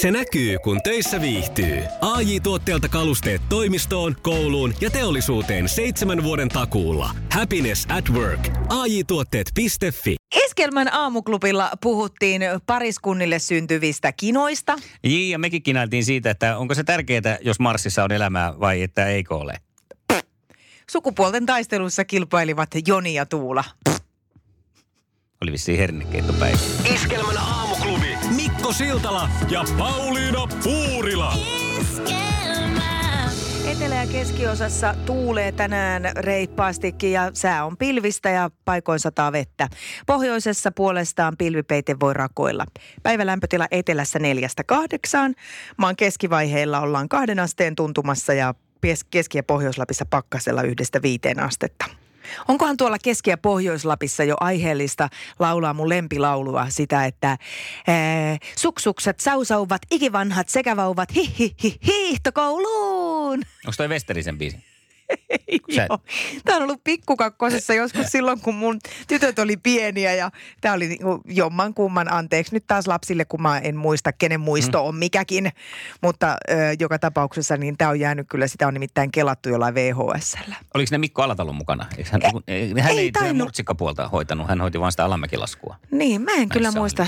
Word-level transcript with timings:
Se 0.00 0.10
näkyy, 0.10 0.58
kun 0.58 0.82
töissä 0.82 1.20
viihtyy. 1.20 1.82
ai 2.00 2.40
tuotteelta 2.40 2.88
kalusteet 2.88 3.42
toimistoon, 3.48 4.16
kouluun 4.22 4.74
ja 4.80 4.90
teollisuuteen 4.90 5.68
seitsemän 5.68 6.22
vuoden 6.22 6.48
takuulla. 6.48 7.10
Happiness 7.32 7.86
at 7.88 8.10
work. 8.10 8.48
ai 8.68 9.04
tuotteetfi 9.06 10.16
Eskelmän 10.44 10.94
aamuklubilla 10.94 11.70
puhuttiin 11.82 12.42
pariskunnille 12.66 13.38
syntyvistä 13.38 14.12
kinoista. 14.12 14.76
Jii, 15.04 15.30
ja 15.30 15.38
mekin 15.38 15.62
kinailtiin 15.62 16.04
siitä, 16.04 16.30
että 16.30 16.58
onko 16.58 16.74
se 16.74 16.84
tärkeää, 16.84 17.38
jos 17.40 17.60
Marsissa 17.60 18.04
on 18.04 18.12
elämää 18.12 18.60
vai 18.60 18.82
että 18.82 19.06
eikö 19.06 19.34
ole. 19.34 19.54
Sukupuolten 20.90 21.46
taistelussa 21.46 22.04
kilpailivat 22.04 22.70
Joni 22.86 23.14
ja 23.14 23.26
Tuula. 23.26 23.64
Oli 25.42 25.52
vissiin 25.52 25.78
hernekeittopäivä. 25.78 26.58
Iskelmän 26.94 27.38
aamuklubi. 27.38 28.07
Mikko 28.58 28.72
Siltala 28.72 29.28
ja 29.50 29.64
Pauliina 29.78 30.46
Puurila. 30.64 31.34
Etelä- 33.66 33.94
ja 33.94 34.06
keskiosassa 34.06 34.94
tuulee 35.06 35.52
tänään 35.52 36.02
reippaastikin 36.16 37.12
ja 37.12 37.30
sää 37.34 37.64
on 37.64 37.76
pilvistä 37.76 38.30
ja 38.30 38.50
paikoin 38.64 39.00
sataa 39.00 39.32
vettä. 39.32 39.68
Pohjoisessa 40.06 40.72
puolestaan 40.72 41.36
pilvipeite 41.36 41.96
voi 42.00 42.14
rakoilla. 42.14 42.64
Päivälämpötila 43.02 43.66
etelässä 43.70 44.18
neljästä 44.18 44.64
kahdeksaan. 44.64 45.34
Maan 45.76 45.96
keskivaiheilla 45.96 46.80
ollaan 46.80 47.08
kahden 47.08 47.38
asteen 47.38 47.76
tuntumassa 47.76 48.34
ja 48.34 48.54
Keski- 49.10 49.38
ja 49.38 49.42
Pohjois-Lapissa 49.42 50.06
pakkasella 50.10 50.62
yhdestä 50.62 51.02
viiteen 51.02 51.40
astetta. 51.40 51.84
Onkohan 52.48 52.76
tuolla 52.76 52.96
Keski- 53.02 53.30
ja 53.30 53.38
Pohjois-Lapissa 53.38 54.24
jo 54.24 54.36
aiheellista 54.40 55.08
laulaa 55.38 55.74
mun 55.74 55.88
lempilaulua 55.88 56.66
sitä, 56.68 57.04
että 57.04 57.38
ee, 57.88 58.36
suksukset, 58.56 59.20
sausauvat, 59.20 59.82
ikivanhat 59.90 60.48
sekä 60.48 60.76
vauvat, 60.76 61.14
hi, 61.14 61.34
hi, 61.38 61.54
hi, 61.62 61.78
hiihtokouluun. 61.86 63.38
Onko 63.38 63.74
toi 63.76 63.88
Westerisen 63.88 64.38
biisi? 64.38 64.77
Joo. 65.68 65.98
Tämä 66.44 66.56
on 66.56 66.62
ollut 66.62 66.84
pikkukakkosessa 66.84 67.74
joskus 67.74 68.06
silloin, 68.06 68.40
kun 68.40 68.54
mun 68.54 68.78
tytöt 69.08 69.38
oli 69.38 69.56
pieniä 69.56 70.14
ja 70.14 70.30
tämä 70.60 70.74
oli 70.74 70.88
niinku 70.88 71.20
jomman 71.24 71.74
kumman 71.74 72.12
anteeksi 72.12 72.54
nyt 72.54 72.66
taas 72.66 72.86
lapsille, 72.86 73.24
kun 73.24 73.42
mä 73.42 73.58
en 73.58 73.76
muista, 73.76 74.12
kenen 74.12 74.40
muisto 74.40 74.82
mm. 74.82 74.88
on 74.88 74.94
mikäkin. 74.94 75.52
Mutta 76.02 76.36
ö, 76.50 76.54
joka 76.78 76.98
tapauksessa 76.98 77.56
niin 77.56 77.76
tämä 77.76 77.90
on 77.90 78.00
jäänyt 78.00 78.26
kyllä, 78.30 78.46
sitä 78.46 78.66
on 78.66 78.74
nimittäin 78.74 79.12
kelattu 79.12 79.48
jollain 79.48 79.74
VHSllä. 79.74 80.54
Oliko 80.74 80.88
ne 80.90 80.98
Mikko 80.98 81.22
Alatalon 81.22 81.54
mukana? 81.54 81.86
Eikö 81.98 82.10
hän, 82.12 82.20
e, 82.48 82.80
hän 82.80 82.92
ei, 82.92 83.12
ei 83.24 83.32
murtsikkapuolta 83.32 84.08
hoitanut, 84.08 84.48
hän 84.48 84.60
hoiti 84.60 84.80
vain 84.80 84.92
sitä 84.92 85.04
alamäkilaskua. 85.04 85.76
Niin, 85.90 86.22
mä 86.22 86.30
en 86.30 86.36
Näissä 86.36 86.52
kyllä 86.52 86.70
muista. 86.70 87.06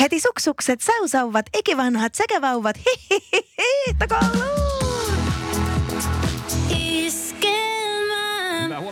Heti 0.00 0.20
suksukset, 0.20 0.80
sausauvat, 0.80 1.46
ikivanhat 1.58 2.14
sekä 2.14 2.40
vauvat, 2.40 2.76
hi 3.10 3.20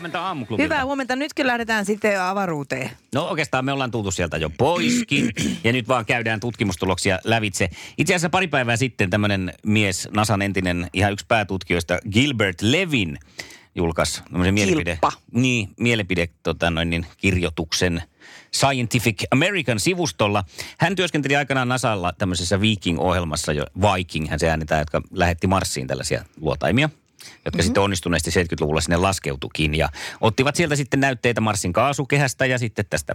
huomenta 0.05 0.27
aamuklubilta. 0.27 0.63
Hyvää 0.63 0.85
huomenta. 0.85 1.17
Nytkin 1.17 1.47
lähdetään 1.47 1.85
sitten 1.85 2.21
avaruuteen. 2.21 2.91
No 3.15 3.23
oikeastaan 3.23 3.65
me 3.65 3.73
ollaan 3.73 3.91
tultu 3.91 4.11
sieltä 4.11 4.37
jo 4.37 4.51
poiskin 4.51 5.31
ja 5.65 5.73
nyt 5.73 5.89
vaan 5.89 6.07
käydään 6.07 6.41
tutkimustuloksia 6.41 7.19
lävitse. 7.25 7.71
Itse 7.99 8.13
asiassa 8.13 8.31
pari 8.31 8.49
päivää 8.49 8.77
sitten 8.77 9.11
tämmöinen 9.11 9.53
mies, 9.67 10.09
Nasan 10.13 10.43
entinen 10.43 10.91
ihan 10.93 11.13
yksi 11.13 11.27
päätutkijoista, 11.29 11.99
Gilbert 12.13 12.63
Levin, 12.63 13.19
julkaisi 13.75 14.23
mielipide, 14.51 14.99
niin, 15.33 15.69
mielipide 15.77 16.29
tota 16.43 16.71
noin, 16.71 16.91
niin, 16.91 17.07
kirjoituksen 17.17 18.03
Scientific 18.55 19.23
American-sivustolla. 19.31 20.45
Hän 20.79 20.97
työskenteli 20.97 21.37
aikanaan 21.37 21.69
Nasalla 21.69 22.13
tämmöisessä 22.13 22.61
Viking-ohjelmassa, 22.61 23.53
jo 23.53 23.67
Viking, 23.83 24.29
hän 24.31 24.39
se 24.39 24.51
äänetään, 24.51 24.81
jotka 24.81 25.03
lähetti 25.11 25.47
Marsiin 25.47 25.87
tällaisia 25.87 26.25
luotaimia– 26.41 26.91
jotka 27.45 27.59
mm-hmm. 27.59 27.63
sitten 27.63 27.83
onnistuneesti 27.83 28.31
70-luvulla 28.31 28.81
sinne 28.81 28.97
laskeutukin. 28.97 29.75
Ja 29.75 29.89
ottivat 30.21 30.57
sieltä 30.57 30.77
sitten 30.77 31.01
näytteitä 31.01 31.41
Marsin 31.41 31.73
kaasukehästä 31.73 32.47
ja 32.47 32.59
sitten 32.59 32.85
tästä 32.91 33.15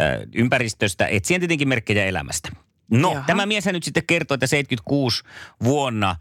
ö, 0.00 0.26
ympäristöstä, 0.34 1.06
etsien 1.06 1.40
tietenkin 1.40 1.68
merkkejä 1.68 2.04
elämästä. 2.04 2.48
No, 2.90 3.12
Jaha. 3.12 3.24
tämä 3.26 3.46
mies 3.46 3.66
nyt 3.66 3.82
sitten 3.82 4.02
kertoi, 4.06 4.34
että 4.34 4.46
76 4.46 5.22
vuonna 5.64 6.10
äh, 6.10 6.16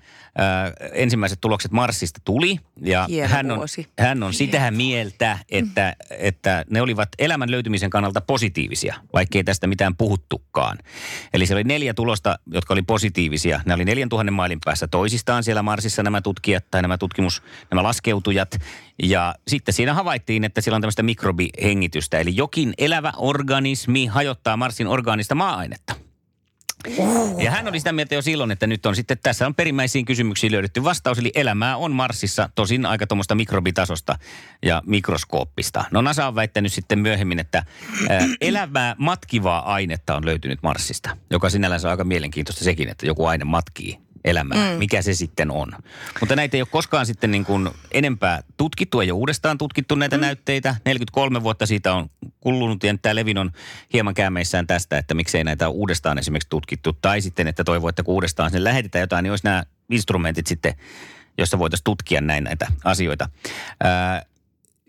ensimmäiset 0.93 1.41
tulokset 1.41 1.71
Marsista 1.71 2.21
tuli. 2.25 2.59
Ja 2.81 3.27
hän 3.27 3.51
on, 3.51 3.59
hän 3.99 4.23
on 4.23 4.33
sitä 4.33 4.71
mieltä, 4.71 5.39
että, 5.49 5.95
että 6.19 6.65
ne 6.69 6.81
olivat 6.81 7.09
elämän 7.19 7.51
löytymisen 7.51 7.89
kannalta 7.89 8.21
positiivisia, 8.21 8.95
vaikkei 9.13 9.43
tästä 9.43 9.67
mitään 9.67 9.95
puhuttukaan. 9.95 10.77
Eli 11.33 11.45
se 11.45 11.53
oli 11.53 11.63
neljä 11.63 11.93
tulosta, 11.93 12.39
jotka 12.51 12.73
oli 12.73 12.81
positiivisia. 12.81 13.61
Ne 13.65 13.73
oli 13.73 13.85
4000 13.85 14.31
mailin 14.31 14.59
päässä 14.65 14.87
toisistaan 14.87 15.43
siellä 15.43 15.63
Marsissa 15.63 16.03
nämä 16.03 16.21
tutkijat 16.21 16.65
tai 16.71 16.81
nämä 16.81 16.97
tutkimus, 16.97 17.41
nämä 17.71 17.83
laskeutujat. 17.83 18.59
Ja 19.03 19.35
sitten 19.47 19.73
siinä 19.73 19.93
havaittiin, 19.93 20.43
että 20.43 20.61
siellä 20.61 20.75
on 20.75 20.81
tämmöistä 20.81 21.03
mikrobihengitystä. 21.03 22.19
Eli 22.19 22.35
jokin 22.35 22.73
elävä 22.77 23.13
organismi 23.17 24.05
hajottaa 24.05 24.57
Marsin 24.57 24.87
orgaanista 24.87 25.35
maa-ainetta. 25.35 26.06
Ja 27.37 27.51
hän 27.51 27.67
oli 27.67 27.79
sitä 27.79 27.93
mieltä 27.93 28.15
jo 28.15 28.21
silloin, 28.21 28.51
että 28.51 28.67
nyt 28.67 28.85
on 28.85 28.95
sitten, 28.95 29.17
tässä 29.23 29.45
on 29.45 29.55
perimmäisiin 29.55 30.05
kysymyksiin 30.05 30.51
löydetty 30.51 30.83
vastaus, 30.83 31.19
eli 31.19 31.31
elämää 31.35 31.77
on 31.77 31.91
Marsissa, 31.91 32.49
tosin 32.55 32.85
aika 32.85 33.07
tuommoista 33.07 33.35
mikrobitasosta 33.35 34.19
ja 34.65 34.81
mikroskooppista. 34.85 35.85
No 35.91 36.01
NASA 36.01 36.27
on 36.27 36.35
väittänyt 36.35 36.73
sitten 36.73 36.99
myöhemmin, 36.99 37.39
että 37.39 37.63
ää, 38.09 38.27
elävää 38.41 38.95
matkivaa 38.97 39.73
ainetta 39.73 40.15
on 40.15 40.25
löytynyt 40.25 40.63
Marsista, 40.63 41.17
joka 41.29 41.49
sinällään 41.49 41.81
on 41.83 41.91
aika 41.91 42.03
mielenkiintoista 42.03 42.63
sekin, 42.63 42.89
että 42.89 43.05
joku 43.05 43.25
aine 43.25 43.43
matkii 43.43 44.06
elämää, 44.29 44.71
mm. 44.71 44.77
mikä 44.77 45.01
se 45.01 45.13
sitten 45.13 45.51
on. 45.51 45.71
Mutta 46.19 46.35
näitä 46.35 46.57
ei 46.57 46.61
ole 46.61 46.67
koskaan 46.71 47.05
sitten 47.05 47.31
niin 47.31 47.45
kuin 47.45 47.69
enempää 47.91 48.43
tutkittu, 48.57 48.99
ei 48.99 49.11
ole 49.11 49.19
uudestaan 49.19 49.57
tutkittu 49.57 49.95
näitä 49.95 50.17
mm. 50.17 50.21
näytteitä. 50.21 50.75
43 50.85 51.43
vuotta 51.43 51.65
siitä 51.65 51.93
on 51.93 52.09
kulunut 52.39 52.83
ja 52.83 52.97
tämä 53.01 53.15
Levin 53.15 53.37
on 53.37 53.51
hieman 53.93 54.13
käämeissään 54.13 54.67
tästä, 54.67 54.97
että 54.97 55.13
miksei 55.13 55.43
näitä 55.43 55.69
uudestaan 55.69 56.17
esimerkiksi 56.17 56.49
tutkittu. 56.49 56.93
Tai 56.93 57.21
sitten, 57.21 57.47
että 57.47 57.63
toivoo, 57.63 57.89
että 57.89 58.03
kun 58.03 58.13
uudestaan 58.13 58.51
sinne 58.51 58.63
lähetetään 58.63 59.01
jotain, 59.01 59.23
niin 59.23 59.31
olisi 59.31 59.45
nämä 59.45 59.63
instrumentit 59.89 60.47
sitten, 60.47 60.73
jossa 61.37 61.59
voitaisiin 61.59 61.83
tutkia 61.83 62.21
näin 62.21 62.43
näitä 62.43 62.67
asioita. 62.83 63.29
Ää, 63.83 64.25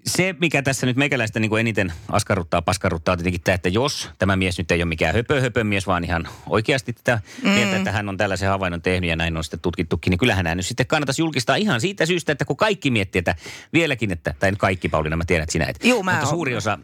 se, 0.08 0.34
mikä 0.40 0.62
tässä 0.62 0.86
nyt 0.86 0.96
meikäläistä 0.96 1.40
niin 1.40 1.48
kuin 1.48 1.60
eniten 1.60 1.92
askarruttaa, 2.08 2.62
paskarruttaa 2.62 3.16
tietenkin 3.16 3.40
tämä, 3.40 3.54
että 3.54 3.68
jos 3.68 4.10
tämä 4.18 4.36
mies 4.36 4.58
nyt 4.58 4.70
ei 4.70 4.82
ole 4.82 4.88
mikään 4.88 5.14
höpö, 5.14 5.40
höpö 5.40 5.64
mies, 5.64 5.86
vaan 5.86 6.04
ihan 6.04 6.28
oikeasti 6.46 6.92
tätä 6.92 7.20
mm. 7.42 7.50
mieltä, 7.50 7.76
että 7.76 7.92
hän 7.92 8.08
on 8.08 8.16
tällaisen 8.16 8.48
havainnon 8.48 8.82
tehnyt 8.82 9.10
ja 9.10 9.16
näin 9.16 9.36
on 9.36 9.44
sitten 9.44 9.60
tutkittukin, 9.60 10.10
niin 10.10 10.18
kyllähän 10.18 10.46
hän 10.46 10.56
nyt 10.56 10.66
sitten 10.66 10.86
kannattaisi 10.86 11.22
julkistaa 11.22 11.56
ihan 11.56 11.80
siitä 11.80 12.06
syystä, 12.06 12.32
että 12.32 12.44
kun 12.44 12.56
kaikki 12.56 12.90
miettii, 12.90 13.18
että 13.18 13.34
vieläkin, 13.72 14.12
että, 14.12 14.34
tai 14.38 14.50
nyt 14.50 14.58
kaikki 14.58 14.88
Pauliina, 14.88 15.16
mä 15.16 15.24
tiedän, 15.26 15.42
että 15.42 15.52
sinä 15.52 15.66
et, 15.68 15.84
Juu, 15.84 16.02
mutta 16.02 16.26
suuri 16.26 16.56
osa... 16.56 16.78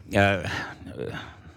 Äh, 0.44 0.52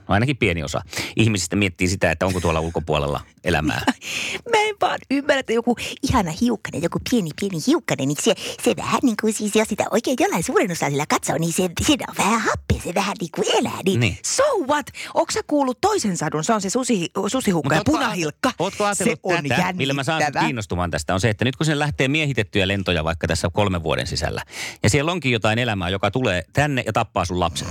No 0.08 0.14
ainakin 0.14 0.38
pieni 0.38 0.64
osa 0.64 0.82
ihmisistä 1.16 1.56
miettii 1.56 1.88
sitä, 1.88 2.12
että 2.12 2.26
onko 2.26 2.40
tuolla 2.40 2.60
ulkopuolella 2.60 3.22
elämää. 3.44 3.82
Mä 4.52 4.58
en 4.58 4.76
vaan 4.82 5.00
ymmärrä, 5.12 5.40
että 5.40 5.54
joku 5.54 5.76
ihana 6.04 6.32
hiukkanen, 6.42 6.84
joku 6.84 7.00
pieni 7.10 7.30
pieni 7.40 7.58
hiukkanen, 7.68 8.08
niin 8.08 8.18
se, 8.22 8.34
se 8.64 8.76
vähän 8.78 9.00
niin 9.04 9.16
kuin 9.22 9.34
siis, 9.34 9.56
jos 9.56 9.68
sitä 9.68 9.86
oikein 9.92 10.18
jollain 10.20 10.44
suuren 10.44 10.72
osalla 10.72 11.06
katsoo, 11.10 11.38
niin 11.38 11.54
se, 11.54 11.70
se 11.88 11.94
on 12.08 12.16
vähän 12.18 12.40
happea, 12.40 12.82
se 12.84 12.94
vähän 12.96 13.16
niin 13.20 13.32
kuin 13.36 13.48
elää. 13.58 13.80
Niin, 13.86 14.00
niin. 14.00 14.18
so 14.26 14.44
what? 14.68 14.86
Onko 15.14 15.32
sä 15.32 15.42
kuullut 15.48 15.82
toisen 15.82 16.18
sadun? 16.18 16.44
Se 16.44 16.54
on 16.54 16.62
se 16.62 16.70
susi, 16.70 17.12
susihukka 17.28 17.76
ja 17.76 17.82
punahilkka. 17.86 18.52
Ootko 18.60 18.86
ajatellut 18.86 19.20
se 19.24 19.50
tätä, 19.50 19.74
millä 19.74 19.94
mä 19.94 20.04
saan 20.04 20.22
kiinnostumaan 20.40 20.92
tästä, 20.92 21.14
on 21.14 21.22
se, 21.22 21.30
että 21.30 21.46
nyt 21.46 21.56
kun 21.56 21.66
se 21.66 21.80
lähtee 21.80 22.08
miehitettyjä 22.08 22.68
lentoja 22.68 23.04
vaikka 23.04 23.28
tässä 23.28 23.50
kolmen 23.54 23.84
vuoden 23.84 24.08
sisällä, 24.08 24.44
ja 24.84 24.90
siellä 24.90 25.12
onkin 25.12 25.32
jotain 25.32 25.60
elämää, 25.60 25.90
joka 25.90 26.12
tulee 26.12 26.44
tänne 26.54 26.84
ja 26.86 26.94
tappaa 26.94 27.26
sun 27.26 27.40
lapsen. 27.40 27.68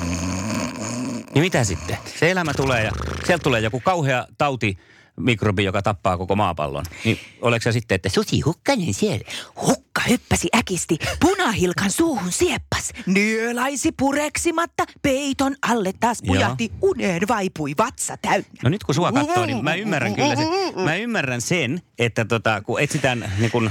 Niin 1.37 1.45
mitä 1.45 1.65
sitten? 1.65 1.99
Se 2.19 2.31
elämä 2.31 2.55
tulee 2.55 2.85
ja 2.85 2.91
sieltä 3.27 3.43
tulee 3.43 3.61
joku 3.61 3.81
kauhea 3.81 4.27
tauti, 4.39 4.79
mikrobi, 5.17 5.65
joka 5.65 5.83
tappaa 5.83 6.17
koko 6.19 6.37
maapallon. 6.37 6.85
Niin 7.05 7.19
oletko 7.43 7.65
se 7.65 7.73
sitten, 7.73 7.95
että 7.97 8.09
susi 8.09 8.41
hukkanen 8.41 8.95
siellä? 8.95 9.25
Hukka 9.67 10.03
hyppäsi 10.09 10.49
äkisti, 10.59 10.99
punahilkan 11.21 11.91
suuhun 11.91 12.33
sieppas. 12.33 12.93
Nyölaisi 13.07 13.93
pureksimatta, 13.93 14.85
peiton 15.03 15.57
alle 15.63 15.93
taas 16.01 16.23
pujahti, 16.27 16.73
uneen 16.83 17.23
vaipui 17.29 17.75
vatsa 17.79 18.17
täynnä. 18.17 18.49
No 18.63 18.71
nyt 18.71 18.85
kun 18.85 18.95
sua 18.95 19.13
katsoo, 19.13 19.47
niin 19.47 19.65
mä 19.65 19.75
ymmärrän 19.75 20.15
kyllä 20.15 20.37
se, 20.37 20.47
mä 20.85 20.97
ymmärrän 20.97 21.41
sen, 21.41 21.83
että 21.99 22.25
tota, 22.25 22.61
kun 22.61 22.81
etsitään 22.81 23.33
niin 23.39 23.51
kun 23.51 23.71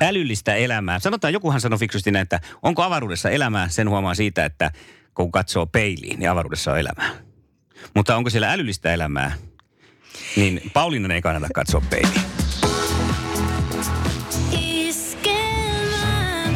älyllistä 0.00 0.54
elämää. 0.54 0.98
Sanotaan, 0.98 1.32
jokuhan 1.32 1.60
sanoi 1.60 1.78
fiksusti 1.78 2.10
näin, 2.10 2.22
että 2.22 2.40
onko 2.62 2.82
avaruudessa 2.82 3.30
elämää, 3.30 3.68
sen 3.68 3.88
huomaa 3.88 4.14
siitä, 4.14 4.44
että 4.44 4.70
kun 5.14 5.32
katsoo 5.32 5.66
peiliin, 5.66 6.18
niin 6.18 6.30
avaruudessa 6.30 6.72
on 6.72 6.78
elämää. 6.78 7.10
Mutta 7.94 8.16
onko 8.16 8.30
siellä 8.30 8.52
älyllistä 8.52 8.92
elämää, 8.92 9.32
niin 10.36 10.60
Paulinan 10.72 11.10
ei 11.10 11.22
kannata 11.22 11.48
katsoa 11.54 11.82
peiliin. 11.90 12.20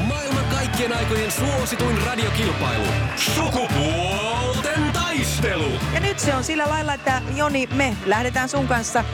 Maailman 0.09 0.45
kaikkien 0.51 0.93
aikojen 0.93 1.33
suosituin 1.33 1.99
radiokilpailu. 2.07 2.87
Sukupuolten 3.17 4.93
taistelu. 4.93 5.73
Ja 5.95 6.01
nyt 6.01 6.19
se 6.19 6.35
on 6.35 6.45
sillä 6.45 6.69
lailla, 6.69 6.95
että 6.95 7.23
Joni, 7.37 7.69
me 7.75 7.97
lähdetään 8.07 8.49
sun 8.49 8.69
kanssa 8.69 9.05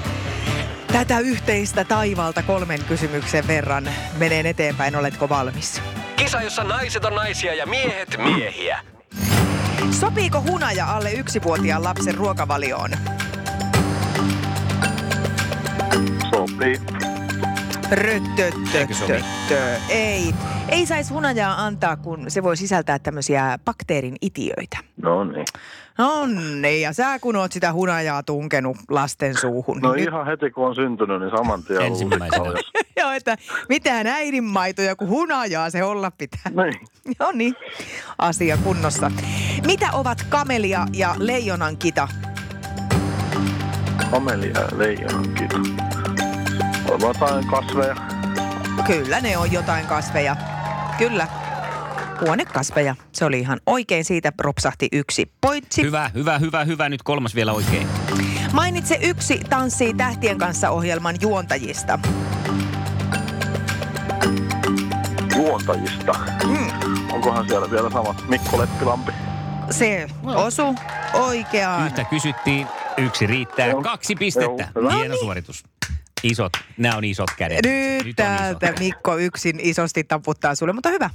Tätä 0.93 1.19
yhteistä 1.19 1.85
taivalta 1.85 2.43
kolmen 2.43 2.85
kysymyksen 2.85 3.47
verran 3.47 3.89
menee 4.19 4.49
eteenpäin. 4.49 4.97
Oletko 4.97 5.29
valmis? 5.29 5.83
Kisa, 6.17 6.43
jossa 6.43 6.65
naiset 6.65 7.05
on 7.05 7.15
naisia 7.15 7.55
ja 7.55 7.67
miehet 7.67 8.17
miehiä. 8.19 8.81
Sopiiko 9.93 10.43
hunaja 10.43 10.87
alle 10.87 11.13
yksivuotiaan 11.13 11.85
lapsen 11.85 12.15
ruokavalioon? 12.15 12.91
Röttöttöttö. 17.91 19.21
Ei. 19.89 20.35
Ei 20.69 20.87
saisi 20.87 21.13
hunajaa 21.13 21.65
antaa, 21.65 21.97
kun 21.97 22.25
se 22.29 22.43
voi 22.43 22.57
sisältää 22.57 22.99
tämmöisiä 22.99 23.59
bakteerin 23.65 24.17
itiöitä. 24.21 24.79
No 25.03 25.25
niin. 25.25 25.47
No 25.99 26.27
niin, 26.61 26.83
ja 26.83 26.93
sä 26.93 27.19
kun 27.19 27.37
oot 27.37 27.53
sitä 27.53 27.73
hunajaa 27.73 28.23
tunkenut 28.23 28.77
lasten 28.89 29.39
suuhun. 29.39 29.81
No 29.81 29.93
niin 29.93 30.09
ihan 30.09 30.27
heti 30.27 30.51
kun 30.51 30.67
on 30.67 30.75
syntynyt, 30.75 31.21
niin 31.21 31.31
saman 31.37 31.63
tien 31.63 31.83
Ensimmäisenä. 31.83 32.45
nyt, 32.45 32.87
joo, 32.97 33.11
että 33.13 33.37
mitään 33.69 34.07
äidinmaitoja 34.07 34.97
kuin 34.97 35.11
hunajaa 35.11 35.71
se 35.71 35.85
olla 35.85 36.11
pitää. 36.11 36.65
Niin. 36.65 36.81
Joo 37.21 37.33
niin, 37.33 37.55
asia 38.19 38.57
kunnossa. 38.57 39.11
Mitä 39.67 39.87
ovat 39.93 40.27
kamelia 40.29 40.87
ja 40.93 41.15
leijonan 41.19 41.77
kita? 41.77 42.09
Kamelia 44.11 44.61
ja 44.61 44.69
leijonan 44.79 45.29
kitu. 45.35 45.90
On 46.91 47.01
jotain 47.01 47.47
kasveja. 47.47 47.97
Kyllä 48.87 49.21
ne 49.21 49.39
on 49.39 49.53
jotain 49.53 49.87
kasveja. 49.87 50.37
Kyllä. 50.99 51.29
Huonekasveja. 52.21 52.97
Se 53.13 53.25
oli 53.25 53.39
ihan 53.41 53.61
oikein. 53.67 54.05
Siitä 54.05 54.33
ropsahti 54.41 54.89
yksi 54.93 55.33
pointsi. 55.41 55.83
Hyvä, 55.83 56.11
hyvä, 56.15 56.39
hyvä, 56.39 56.65
hyvä. 56.65 56.89
Nyt 56.89 57.03
kolmas 57.03 57.35
vielä 57.35 57.53
oikein. 57.53 57.89
Mainitse 58.53 58.99
yksi 59.03 59.41
Tanssii 59.51 59.95
tähtien 59.95 60.39
kanssa 60.39 60.71
ohjelman 60.71 61.17
juontajista. 61.21 61.99
Juontajista. 65.37 66.13
Mm. 66.47 66.71
Onkohan 67.13 67.49
siellä 67.49 67.71
vielä 67.71 67.91
samat 67.91 68.29
Mikko 68.29 68.59
Leppilampi? 68.59 69.13
Se 69.71 70.07
osu 70.25 70.75
oikeaan. 71.13 71.87
Yhtä 71.87 72.05
kysyttiin, 72.05 72.67
yksi 72.99 73.27
riittää. 73.27 73.67
Kaksi 73.83 74.15
pistettä. 74.15 74.69
Joo, 74.75 74.83
hyvä. 74.83 74.95
Hieno 74.97 75.17
suoritus. 75.17 75.65
Isot, 76.23 76.53
nämä 76.77 76.97
on 76.97 77.05
isot 77.05 77.31
kädet. 77.37 77.61
Nyt, 77.65 78.07
on 78.07 78.15
täältä 78.15 78.67
isot. 78.67 78.79
Mikko 78.79 79.17
yksin 79.17 79.61
isosti 79.63 80.05
taputtaa 80.05 80.55
sulle, 80.55 80.73
mutta 80.73 80.89
hyvä. 80.89 81.11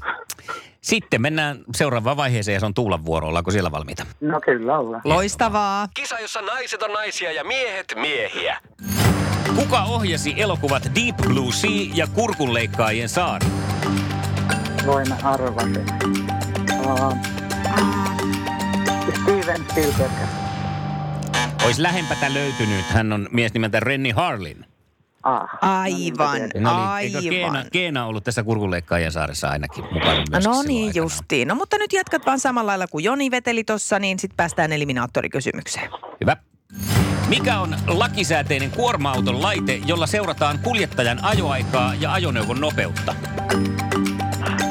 Sitten 0.82 1.22
mennään 1.22 1.64
seuraavaan 1.76 2.18
vaiheeseen 2.18 2.54
ja 2.54 2.60
se 2.60 2.66
on 2.66 2.74
Tuulan 2.74 3.06
vuoro. 3.06 3.28
Ollaanko 3.28 3.52
siellä 3.52 3.72
valmiita? 3.72 4.06
No 4.22 4.42
kyllä 4.42 4.78
ollaan. 4.78 5.02
Loistavaa. 5.06 5.88
Kisa, 5.94 6.20
jossa 6.20 6.42
naiset 6.42 6.84
on 6.84 6.94
naisia 6.94 7.32
ja 7.32 7.44
miehet 7.44 7.94
miehiä. 7.96 8.58
Kuka 9.56 9.84
ohjasi 9.84 10.34
elokuvat 10.42 10.84
Deep 10.96 11.18
Blue 11.18 11.54
Sea 11.54 11.92
ja 11.94 12.08
Kurkunleikkaajien 12.08 13.10
saari? 13.10 13.48
Voin 14.86 15.14
arvata. 15.24 15.80
Uh, 16.86 17.18
Steven 19.22 19.66
Spielberg. 19.72 20.12
Olisi 21.66 21.84
lähempänä 21.84 22.34
löytynyt. 22.34 22.86
Hän 22.86 23.14
on 23.14 23.28
mies 23.32 23.54
nimeltä 23.54 23.80
Renny 23.80 24.12
Harlin. 24.12 24.66
Ah, 25.26 25.50
Aivan, 25.62 26.40
No 26.60 26.96
niin, 26.98 27.16
eikö 27.16 27.30
Keena, 27.30 27.58
aivan. 27.58 27.72
Keena 27.72 28.06
ollut 28.06 28.24
tässä 28.24 28.44
Kurkunleikkaajien 28.44 29.12
saaressa 29.12 29.50
ainakin 29.50 29.84
mukana 29.94 30.24
myös 30.30 30.46
No 30.46 30.64
niin 30.64 30.92
justiin. 30.96 31.48
No 31.48 31.56
mutta 31.56 31.78
nyt 31.78 31.94
jatkat 31.94 32.26
vaan 32.26 32.40
samalla 32.40 32.70
lailla 32.70 32.88
kuin 32.88 33.04
Joni 33.04 33.32
veteli 33.32 33.64
tossa, 33.64 34.00
niin 34.00 34.20
sitten 34.20 34.38
päästään 34.38 34.72
eliminaattorikysymykseen. 34.72 35.90
Hyvä. 36.22 36.38
Mikä 37.28 37.60
on 37.60 37.76
lakisääteinen 37.88 38.72
kuorma-auton 38.72 39.42
laite, 39.42 39.82
jolla 39.86 40.08
seurataan 40.08 40.60
kuljettajan 40.60 41.20
ajoaikaa 41.24 41.94
ja 41.96 42.14
ajoneuvon 42.14 42.62
nopeutta? 42.62 43.16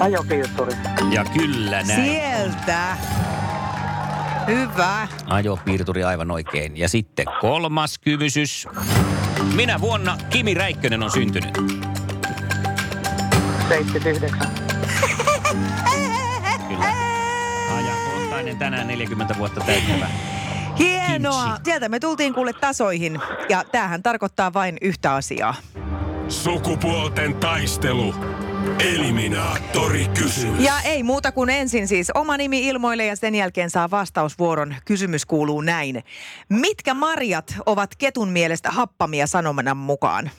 Ajopiirturi. 0.00 0.72
Ja 1.10 1.24
kyllä 1.24 1.82
näin. 1.82 2.04
Sieltä. 2.04 2.96
Hyvä. 4.46 5.08
Ajopiirturi 5.26 6.04
aivan 6.04 6.30
oikein. 6.30 6.76
Ja 6.76 6.88
sitten 6.88 7.26
kolmas 7.40 7.98
kysymys. 7.98 8.68
Minä 9.54 9.81
vuonna 9.81 10.19
Kimi 10.31 10.54
Räikkönen 10.54 11.02
on 11.02 11.10
syntynyt? 11.10 11.58
79. 13.69 14.38
Kyllä. 16.69 16.84
Ajankohtainen 17.76 18.58
tänään 18.58 18.86
40 18.88 19.34
vuotta 19.38 19.60
täyttävä. 19.60 20.06
Hienoa. 20.78 21.44
Kimchi. 21.44 21.60
Sieltä 21.64 21.88
me 21.88 22.00
tultiin 22.00 22.34
kuule 22.34 22.52
tasoihin. 22.52 23.20
Ja 23.48 23.64
tämähän 23.72 24.02
tarkoittaa 24.02 24.52
vain 24.52 24.76
yhtä 24.81 25.14
asiaa. 25.14 25.54
Sukupuolten 26.28 27.34
taistelu. 27.34 28.14
Eliminaattori 28.78 30.08
kysymys. 30.08 30.64
Ja 30.64 30.72
ei 30.84 31.02
muuta 31.02 31.32
kuin 31.32 31.50
ensin 31.50 31.88
siis 31.88 32.11
oma 32.14 32.37
nimi 32.37 32.69
ilmoille 32.69 33.06
ja 33.06 33.16
sen 33.16 33.34
jälkeen 33.34 33.70
saa 33.70 33.90
vastausvuoron. 33.90 34.75
Kysymys 34.84 35.26
kuuluu 35.26 35.61
näin. 35.61 36.05
Mitkä 36.49 36.94
marjat 36.94 37.55
ovat 37.66 37.90
ketun 37.99 38.28
mielestä 38.28 38.70
happamia 38.70 39.26
sanomana 39.26 39.75
mukaan? 39.75 40.31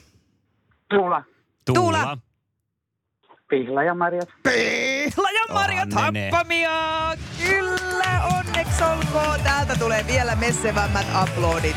Tuula. 0.90 1.22
Tuula. 1.64 1.82
Tuula. 1.82 2.18
Pihla 3.48 3.82
ja 3.82 3.94
marjat. 3.94 4.28
Pihla 4.42 5.30
ja 5.30 5.54
marjat 5.54 5.92
Onhan 5.92 6.14
ne 6.14 6.20
ne. 6.20 6.30
happamia! 6.30 6.70
Kyllä, 7.46 8.22
onneksi 8.38 8.84
olkoon. 8.84 9.40
Täältä 9.40 9.76
tulee 9.78 10.04
vielä 10.06 10.36
messevämmät 10.36 11.06
aplodit. 11.14 11.76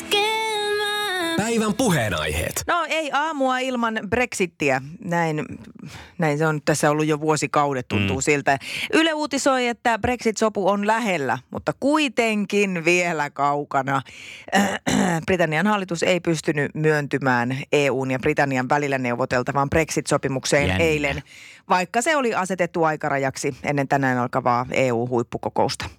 Päivän 1.51 1.73
puheenaiheet. 1.73 2.63
No 2.67 2.85
ei 2.89 3.11
aamua 3.13 3.59
ilman 3.59 3.99
Brexittiä. 4.09 4.81
Näin, 5.03 5.45
näin 6.17 6.37
se 6.37 6.47
on 6.47 6.61
tässä 6.65 6.91
ollut 6.91 7.05
jo 7.05 7.19
vuosikaudet, 7.19 7.87
tuntuu 7.87 8.17
mm. 8.17 8.21
siltä. 8.21 8.57
Yle 8.93 9.13
uutisoi, 9.13 9.67
että 9.67 9.99
Brexit-sopu 9.99 10.69
on 10.69 10.87
lähellä, 10.87 11.37
mutta 11.49 11.73
kuitenkin 11.79 12.85
vielä 12.85 13.29
kaukana. 13.29 14.01
Britannian 15.25 15.67
hallitus 15.67 16.03
ei 16.03 16.19
pystynyt 16.19 16.75
myöntymään 16.75 17.57
EUn 17.71 18.11
ja 18.11 18.19
Britannian 18.19 18.69
välillä 18.69 18.97
neuvoteltavaan 18.97 19.69
Brexit-sopimukseen 19.69 20.67
Jännä. 20.67 20.83
eilen, 20.83 21.23
vaikka 21.69 22.01
se 22.01 22.15
oli 22.15 22.33
asetettu 22.33 22.83
aikarajaksi 22.83 23.55
ennen 23.63 23.87
tänään 23.87 24.17
alkavaa 24.17 24.65
EU-huippukokousta. 24.71 25.89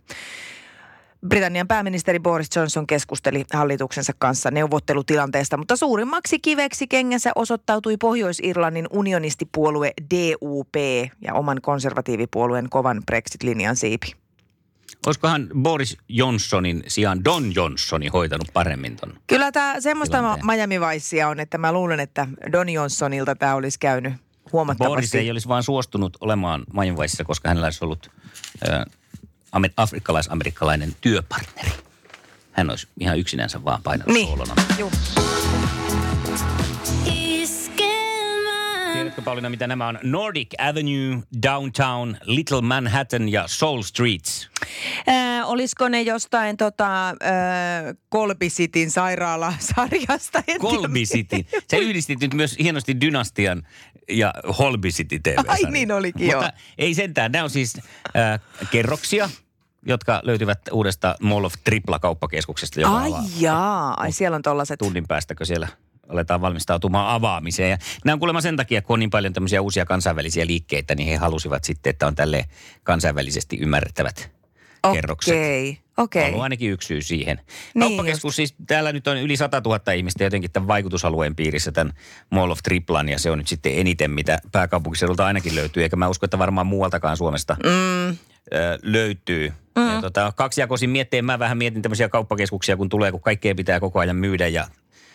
Britannian 1.28 1.68
pääministeri 1.68 2.20
Boris 2.20 2.56
Johnson 2.56 2.86
keskusteli 2.86 3.44
hallituksensa 3.52 4.12
kanssa 4.18 4.50
neuvottelutilanteesta, 4.50 5.56
mutta 5.56 5.76
suurimmaksi 5.76 6.38
kiveksi 6.38 6.86
kengässä 6.86 7.32
osoittautui 7.34 7.96
Pohjois-Irlannin 7.96 8.86
unionistipuolue 8.90 9.92
DUP 10.14 10.74
ja 11.20 11.34
oman 11.34 11.58
konservatiivipuolueen 11.62 12.70
kovan 12.70 13.02
Brexit-linjan 13.06 13.76
siipi. 13.76 14.12
Olisikohan 15.06 15.48
Boris 15.62 15.96
Johnsonin 16.08 16.82
sijaan 16.86 17.24
Don 17.24 17.54
Johnsoni 17.54 18.08
hoitanut 18.08 18.48
paremmin 18.52 18.96
ton? 18.96 19.14
Kyllä 19.26 19.52
tämä 19.52 19.80
semmoista. 19.80 20.38
Miami 20.42 20.80
Vicea 20.80 21.28
on, 21.28 21.40
että 21.40 21.58
mä 21.58 21.72
luulen, 21.72 22.00
että 22.00 22.26
Don 22.52 22.68
Johnsonilta 22.68 23.34
tämä 23.34 23.54
olisi 23.54 23.78
käynyt 23.78 24.12
huomattavasti. 24.52 24.94
Boris 24.94 25.14
ei 25.14 25.30
olisi 25.30 25.48
vaan 25.48 25.62
suostunut 25.62 26.16
olemaan 26.20 26.64
Miami 26.72 26.98
koska 27.26 27.48
hänellä 27.48 27.66
olisi 27.66 27.84
ollut 27.84 28.10
amer- 28.68 29.01
afrikkalais-amerikkalainen 29.76 30.96
työpartneri. 31.00 31.72
Hän 32.52 32.70
olisi 32.70 32.88
ihan 33.00 33.18
yksinänsä 33.18 33.64
vaan 33.64 33.82
painanut 33.82 34.14
Niin, 34.14 34.28
soolona. 34.28 34.54
Tiedätkö 39.22 39.30
Pauliina, 39.30 39.50
mitä 39.50 39.66
nämä 39.66 39.88
on? 39.88 39.98
Nordic 40.02 40.48
Avenue, 40.58 41.22
Downtown, 41.42 42.16
Little 42.24 42.60
Manhattan 42.60 43.28
ja 43.28 43.44
Soul 43.46 43.82
Streets. 43.82 44.48
Ää, 45.06 45.46
olisiko 45.46 45.88
ne 45.88 46.02
jostain 46.02 46.56
tota, 46.56 47.06
ää, 47.06 47.14
Colby 48.12 48.46
Cityn 48.46 48.90
sairaalasarjasta? 48.90 50.42
Colby 50.60 51.02
City. 51.02 51.36
Se 51.68 51.76
yhdistit 51.76 52.20
nyt 52.20 52.34
myös 52.34 52.56
hienosti 52.58 53.00
Dynastian 53.00 53.62
ja 54.08 54.34
Holby 54.58 54.88
City 54.88 55.18
tv 55.18 55.36
Ai 55.46 55.62
niin 55.70 55.92
olikin. 55.92 56.26
Mutta 56.26 56.52
ei 56.78 56.94
sentään. 56.94 57.32
Nämä 57.32 57.44
on 57.44 57.50
siis 57.50 57.76
äh, 58.16 58.40
kerroksia, 58.70 59.30
jotka 59.86 60.20
löytyvät 60.24 60.60
uudesta 60.72 61.14
Mall 61.20 61.44
of 61.44 61.54
Tripla 61.64 61.98
kauppakeskuksesta, 61.98 62.80
Ai 62.88 63.12
jaa, 63.38 64.00
ai 64.00 64.12
siellä 64.12 64.34
on 64.36 64.42
tollaset. 64.42 64.78
tunnin 64.78 65.08
päästäkö 65.08 65.44
siellä 65.44 65.68
aletaan 66.12 66.40
valmistautumaan 66.40 67.14
avaamiseen. 67.14 67.70
Ja 67.70 67.78
nämä 68.04 68.12
on 68.12 68.18
kuulemma 68.18 68.40
sen 68.40 68.56
takia, 68.56 68.82
kun 68.82 68.94
on 68.94 69.00
niin 69.00 69.10
paljon 69.10 69.32
tämmöisiä 69.32 69.62
uusia 69.62 69.86
kansainvälisiä 69.86 70.46
liikkeitä, 70.46 70.94
niin 70.94 71.08
he 71.08 71.16
halusivat 71.16 71.64
sitten, 71.64 71.90
että 71.90 72.06
on 72.06 72.14
tälle 72.14 72.44
kansainvälisesti 72.82 73.58
ymmärrettävät 73.58 74.30
kerrokset. 74.92 75.34
Okei, 75.34 75.78
okei. 75.96 76.28
Ollut 76.28 76.42
ainakin 76.42 76.70
yksi 76.70 76.86
syy 76.86 77.02
siihen. 77.02 77.40
Niin 77.74 77.80
Kauppakeskus 77.80 78.36
siis, 78.36 78.54
täällä 78.66 78.92
nyt 78.92 79.06
on 79.06 79.16
yli 79.16 79.36
100 79.36 79.62
000 79.64 79.92
ihmistä 79.92 80.24
jotenkin 80.24 80.50
tämän 80.50 80.68
vaikutusalueen 80.68 81.36
piirissä 81.36 81.72
tämän 81.72 81.92
Mall 82.30 82.50
of 82.50 82.58
Triplan 82.62 83.08
ja 83.08 83.18
se 83.18 83.30
on 83.30 83.38
nyt 83.38 83.48
sitten 83.48 83.78
eniten, 83.78 84.10
mitä 84.10 84.38
pääkaupunkiseudulta 84.52 85.26
ainakin 85.26 85.54
löytyy. 85.54 85.82
Eikä 85.82 85.96
mä 85.96 86.08
usko, 86.08 86.24
että 86.26 86.38
varmaan 86.38 86.66
muualtakaan 86.66 87.16
Suomesta 87.16 87.56
mm. 87.64 88.16
löytyy. 88.82 89.52
Mm. 89.76 89.94
Ja 89.94 90.00
tota, 90.00 90.32
kaksijakoisin 90.36 90.90
mietteen 90.90 91.24
mä 91.24 91.38
vähän 91.38 91.58
mietin 91.58 91.82
tämmöisiä 91.82 92.08
kauppakeskuksia, 92.08 92.76
kun 92.76 92.88
tulee, 92.88 93.12
kun 93.12 93.20
kaikkea 93.20 93.54
pitää 93.54 93.80
koko 93.80 93.98
ajan 93.98 94.16
myydä 94.16 94.48
ja, 94.48 94.68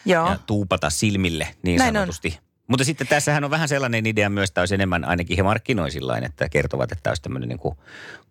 Joo. 0.08 0.30
ja 0.30 0.40
tuupata 0.46 0.90
silmille 0.90 1.48
niin 1.64 1.78
Näin 1.78 1.98
on. 1.98 2.02
sanotusti. 2.02 2.40
Mutta 2.68 2.84
sitten 2.84 3.08
tässähän 3.08 3.44
on 3.44 3.52
vähän 3.52 3.68
sellainen 3.68 4.06
idea 4.06 4.30
myös, 4.30 4.50
että 4.50 4.62
olisi 4.62 4.76
enemmän, 4.76 5.06
ainakin 5.06 5.38
he 5.38 5.44
markkinoi 5.44 5.92
sillain, 5.92 6.24
että 6.24 6.50
kertovat, 6.50 6.92
että 6.92 7.04
tämä 7.04 7.12
olisi 7.12 7.22
tämmöinen 7.22 7.50
niin 7.50 7.60
kuin 7.60 7.78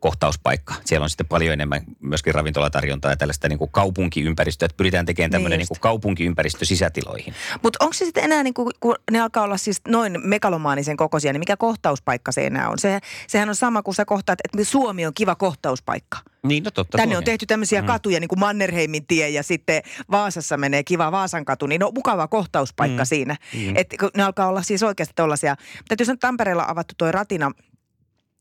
kohtauspaikka. 0.01 0.75
Siellä 0.85 1.05
on 1.05 1.11
sitten 1.11 1.27
paljon 1.27 1.53
enemmän 1.53 1.81
myöskin 2.01 2.35
ravintolatarjontaa 2.35 3.11
ja 3.11 3.17
tällaista 3.17 3.49
niin 3.49 3.59
kuin 3.59 3.71
kaupunkiympäristöä, 3.71 4.67
että 4.67 4.77
pyritään 4.77 5.07
tekemään 5.07 5.31
tämmöinen 5.31 5.59
Niin 5.59 5.59
niin 5.59 5.69
kuin 5.69 5.81
kaupunkiympäristö 5.81 6.65
sisätiloihin. 6.65 7.35
Mutta 7.63 7.85
onko 7.85 7.93
se 7.93 8.05
sitten 8.05 8.25
enää, 8.25 8.43
niin 8.43 8.55
kuin, 8.55 8.69
kun 8.81 8.95
ne 9.11 9.21
alkaa 9.21 9.45
olla 9.45 9.57
siis 9.57 9.81
noin 9.89 10.21
megalomaanisen 10.25 10.97
kokoisia, 10.97 11.33
niin 11.33 11.41
mikä 11.41 11.57
kohtauspaikka 11.57 12.33
se 12.33 12.47
enää 12.47 12.69
on? 12.69 12.79
Se, 12.79 13.01
sehän 13.27 13.49
on 13.49 13.55
sama 13.55 13.83
kuin 13.83 13.95
sä 13.95 14.05
kohtaat, 14.05 14.39
että 14.45 14.65
Suomi 14.65 15.07
on 15.07 15.15
kiva 15.15 15.35
kohtauspaikka. 15.35 16.19
Niin, 16.43 16.65
no 16.65 16.71
totta. 16.71 16.99
Tänne 16.99 17.15
se 17.15 17.19
on 17.19 17.25
tehty 17.25 17.47
tämmöisiä 17.47 17.81
mm. 17.81 17.87
katuja, 17.87 18.21
niin 18.21 18.29
kuin 18.29 18.39
Mannerheimin 18.39 19.07
tie 19.07 19.29
ja 19.29 19.43
sitten 19.43 19.83
Vaasassa 20.11 20.57
menee 20.57 20.85
kiva 20.85 21.13
Vaasan 21.13 21.45
katu, 21.45 21.67
niin 21.67 21.85
on 21.85 21.95
mukava 21.95 22.29
kohtauspaikka 22.29 23.03
mm. 23.03 23.07
siinä. 23.07 23.37
Mm. 23.55 23.77
Et 23.77 23.95
kun 24.01 24.11
ne 24.17 24.25
alkaa 24.27 24.49
olla 24.49 24.63
siis 24.63 24.83
oikeasti 24.83 25.13
tollaisia. 25.17 25.57
Täytyy 25.89 26.07
sanoa, 26.07 26.15
että 26.15 26.27
Tampereella 26.29 26.65
avattu 26.69 26.95
toi 26.99 27.13
Ratina, 27.13 27.53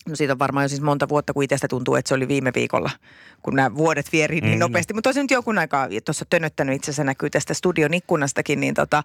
No 0.09 0.15
siitä 0.15 0.33
on 0.33 0.39
varmaan 0.39 0.63
jo 0.63 0.69
siis 0.69 0.81
monta 0.81 1.09
vuotta, 1.09 1.33
kun 1.33 1.43
itsestä 1.43 1.67
tuntuu, 1.67 1.95
että 1.95 2.09
se 2.09 2.15
oli 2.15 2.27
viime 2.27 2.51
viikolla, 2.55 2.89
kun 3.41 3.55
nämä 3.55 3.75
vuodet 3.75 4.11
vieri 4.11 4.41
niin 4.41 4.53
Mm. 4.53 4.59
nopeasti. 4.59 4.93
Mutta 4.93 5.07
olisi 5.09 5.21
nyt 5.21 5.31
jonkun 5.31 5.57
aikaa 5.57 5.87
tuossa 6.05 6.25
tönöttänyt, 6.29 6.75
itse 6.75 6.91
asiassa 6.91 7.03
näkyy 7.03 7.29
tästä 7.29 7.53
studion 7.53 7.93
ikkunastakin, 7.93 8.59
niin 8.59 8.73
tota, 8.73 9.03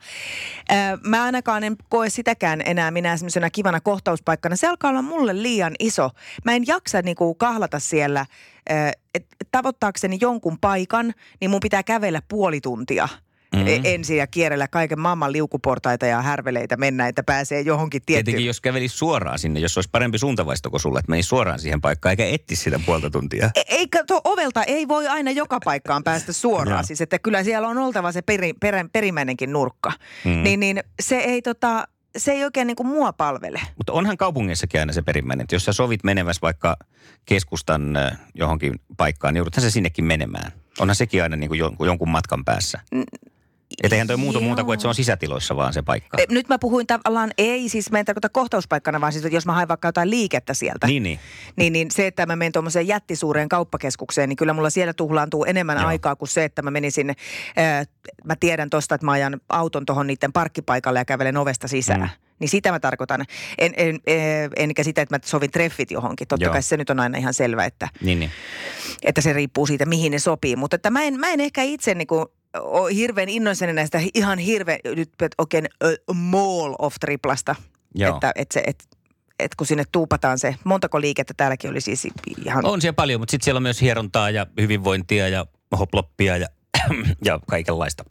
ää, 0.68 0.98
mä 1.04 1.22
ainakaan 1.24 1.64
en 1.64 1.76
koe 1.88 2.10
sitäkään 2.10 2.62
enää 2.64 2.90
minä 2.90 3.16
semmoisena 3.16 3.50
kivana 3.50 3.80
kohtauspaikkana. 3.80 4.56
Se 4.56 4.66
alkaa 4.66 4.90
olla 4.90 5.02
mulle 5.02 5.42
liian 5.42 5.72
iso. 5.78 6.10
Mä 6.44 6.52
en 6.52 6.66
jaksa 6.66 7.02
niinku 7.02 7.34
kahlata 7.34 7.78
siellä, 7.78 8.26
ää, 8.68 8.92
et 9.14 9.26
tavoittaakseni 9.52 10.18
jonkun 10.20 10.58
paikan, 10.60 11.14
niin 11.40 11.50
mun 11.50 11.60
pitää 11.60 11.82
kävellä 11.82 12.22
puoli 12.28 12.60
tuntia. 12.60 13.08
Mhm. 13.56 13.64
Mm. 13.64 13.80
ensin 13.84 14.16
ja 14.16 14.26
kierrellä 14.26 14.68
kaiken 14.68 15.00
maailman 15.00 15.32
liukuportaita 15.32 16.06
ja 16.06 16.22
härveleitä 16.22 16.76
mennä, 16.76 17.08
että 17.08 17.22
pääsee 17.22 17.60
johonkin 17.60 18.02
tiettyyn. 18.06 18.24
Tietenkin 18.24 18.46
jos 18.46 18.60
kävelisi 18.60 18.96
suoraan 18.96 19.38
sinne, 19.38 19.60
jos 19.60 19.78
olisi 19.78 19.90
parempi 19.92 20.18
suuntavaisto 20.18 20.70
kuin 20.70 20.80
sulle, 20.80 20.98
että 20.98 21.10
menisi 21.10 21.28
suoraan 21.28 21.58
siihen 21.58 21.80
paikkaan 21.80 22.10
eikä 22.10 22.26
etsisi 22.26 22.62
sitä 22.62 22.80
puolta 22.86 23.10
tuntia. 23.10 23.50
E- 23.54 23.62
Eikä 23.68 24.04
tuo 24.04 24.20
ovelta 24.24 24.62
ei 24.64 24.88
voi 24.88 25.06
aina 25.08 25.30
joka 25.30 25.58
paikkaan 25.64 26.04
päästä 26.04 26.32
suoraan. 26.32 26.84
Siis 26.90 27.00
että 27.00 27.18
kyllä 27.18 27.44
siellä 27.44 27.68
on 27.68 27.78
oltava 27.78 28.12
se 28.12 28.22
peri, 28.22 28.52
perä, 28.52 28.84
perimmäinenkin 28.92 29.52
nurkka. 29.52 29.92
Mm. 30.24 30.30
Mm. 30.30 30.42
Niin, 30.42 30.60
niin 30.60 30.82
se 31.02 31.16
ei 31.16 31.42
tota, 31.42 31.88
se 32.18 32.32
ei 32.32 32.44
oikein 32.44 32.66
niin 32.66 32.76
kuin 32.76 32.86
mua 32.86 33.12
palvele. 33.12 33.60
Mutta 33.76 33.92
onhan 33.92 34.16
kaupungeissakin 34.16 34.80
aina 34.80 34.92
se 34.92 35.02
perimmäinen, 35.02 35.44
että 35.44 35.54
jos 35.54 35.64
sä 35.64 35.72
sovit 35.72 36.04
meneväs 36.04 36.42
vaikka 36.42 36.76
keskustan 37.24 37.98
johonkin 38.34 38.80
paikkaan, 38.96 39.34
niin 39.34 39.38
jouduthan 39.38 39.62
se 39.62 39.70
sinnekin 39.70 40.04
menemään. 40.04 40.52
Onhan 40.78 40.94
sekin 40.96 41.22
aina 41.22 41.36
niin 41.36 41.48
kuin 41.48 41.58
jonkun 41.86 42.08
matkan 42.08 42.44
päässä. 42.44 42.80
Että 43.82 43.94
eihän 43.94 44.06
toi 44.06 44.16
muuta 44.16 44.40
muuta 44.40 44.64
kuin, 44.64 44.74
että 44.74 44.82
se 44.82 44.88
on 44.88 44.94
sisätiloissa 44.94 45.56
vaan 45.56 45.72
se 45.72 45.82
paikka. 45.82 46.18
E, 46.18 46.24
Nyt 46.28 46.48
mä 46.48 46.58
puhuin 46.58 46.86
tavallaan, 46.86 47.30
ei 47.38 47.68
siis 47.68 47.90
mä 47.90 47.98
en 47.98 48.04
tarkoita 48.04 48.28
kohtauspaikkana, 48.28 49.00
vaan 49.00 49.12
siis, 49.12 49.24
että 49.24 49.36
jos 49.36 49.46
mä 49.46 49.52
haen 49.52 49.68
vaikka 49.68 49.88
jotain 49.88 50.10
liikettä 50.10 50.54
sieltä. 50.54 50.86
Niin, 50.86 51.02
niin. 51.02 51.18
Niin, 51.56 51.72
niin 51.72 51.90
se, 51.90 52.06
että 52.06 52.26
mä 52.26 52.36
menen 52.36 52.52
tuommoiseen 52.52 52.88
jättisuureen 52.88 53.48
kauppakeskukseen, 53.48 54.28
niin 54.28 54.36
kyllä 54.36 54.52
mulla 54.52 54.70
siellä 54.70 54.92
tuhlaantuu 54.92 55.44
enemmän 55.44 55.78
Joo. 55.78 55.86
Aikaa 55.86 56.16
kuin 56.16 56.28
se, 56.28 56.44
että 56.44 56.62
mä 56.62 56.70
menisin, 56.70 57.16
ää, 57.56 57.84
mä 58.24 58.36
tiedän 58.36 58.70
tosta, 58.70 58.94
että 58.94 59.04
mä 59.04 59.12
ajan 59.12 59.40
auton 59.48 59.86
tuohon 59.86 60.06
niiden 60.06 60.32
parkkipaikalle 60.32 60.98
ja 60.98 61.04
kävelen 61.04 61.36
ovesta 61.36 61.68
sisään. 61.68 62.00
Mm. 62.00 62.08
Niin 62.38 62.48
sitä 62.48 62.72
mä 62.72 62.80
tarkoitan. 62.80 63.24
En, 63.58 63.72
en, 63.76 64.00
en, 64.06 64.50
enkä 64.56 64.84
sitä, 64.84 65.02
että 65.02 65.14
mä 65.14 65.20
sovin 65.24 65.50
treffit 65.50 65.90
johonkin. 65.90 66.28
Totta 66.28 66.44
Joo. 66.44 66.52
kai 66.52 66.62
se 66.62 66.76
nyt 66.76 66.90
on 66.90 67.00
aina 67.00 67.18
ihan 67.18 67.34
selvä, 67.34 67.64
että, 67.64 67.88
niin, 68.02 68.20
niin. 68.20 68.30
että 69.02 69.20
se 69.20 69.32
riippuu 69.32 69.66
siitä, 69.66 69.86
mihin 69.86 70.12
ne 70.12 70.18
sopii. 70.18 70.56
Mutta 70.56 70.76
että 70.76 70.90
mä, 70.90 71.02
en, 71.02 71.20
mä 71.20 71.28
en 71.28 71.40
ehkä 71.40 71.62
itse 71.62 71.94
niinku, 71.94 72.32
ole 72.54 72.94
hirveän 72.94 73.28
innoissani 73.28 73.72
näistä 73.72 74.00
ihan 74.14 74.38
hirveän, 74.38 74.78
nyt 74.84 75.10
oikein 75.38 75.68
uh, 75.84 76.16
mall 76.16 76.74
of 76.78 76.94
triplasta. 77.00 77.54
Joo. 77.94 78.14
Että, 78.14 78.32
että 78.34 78.52
se, 78.52 78.62
et, 78.66 78.88
et 79.38 79.54
kun 79.54 79.66
sinne 79.66 79.84
tuupataan 79.92 80.38
se, 80.38 80.54
montako 80.64 81.00
liikettä 81.00 81.34
täälläkin 81.36 81.70
oli 81.70 81.80
siis 81.80 82.08
ihan... 82.46 82.64
On 82.66 82.80
siellä 82.80 82.94
paljon, 82.94 83.20
mutta 83.20 83.30
sitten 83.30 83.44
siellä 83.44 83.58
on 83.58 83.62
myös 83.62 83.80
hierontaa 83.80 84.30
ja 84.30 84.46
hyvinvointia 84.60 85.28
ja 85.28 85.46
hoploppia 85.78 86.36
ja, 86.36 86.46
ja 87.24 87.40
kaikenlaista. 87.48 88.04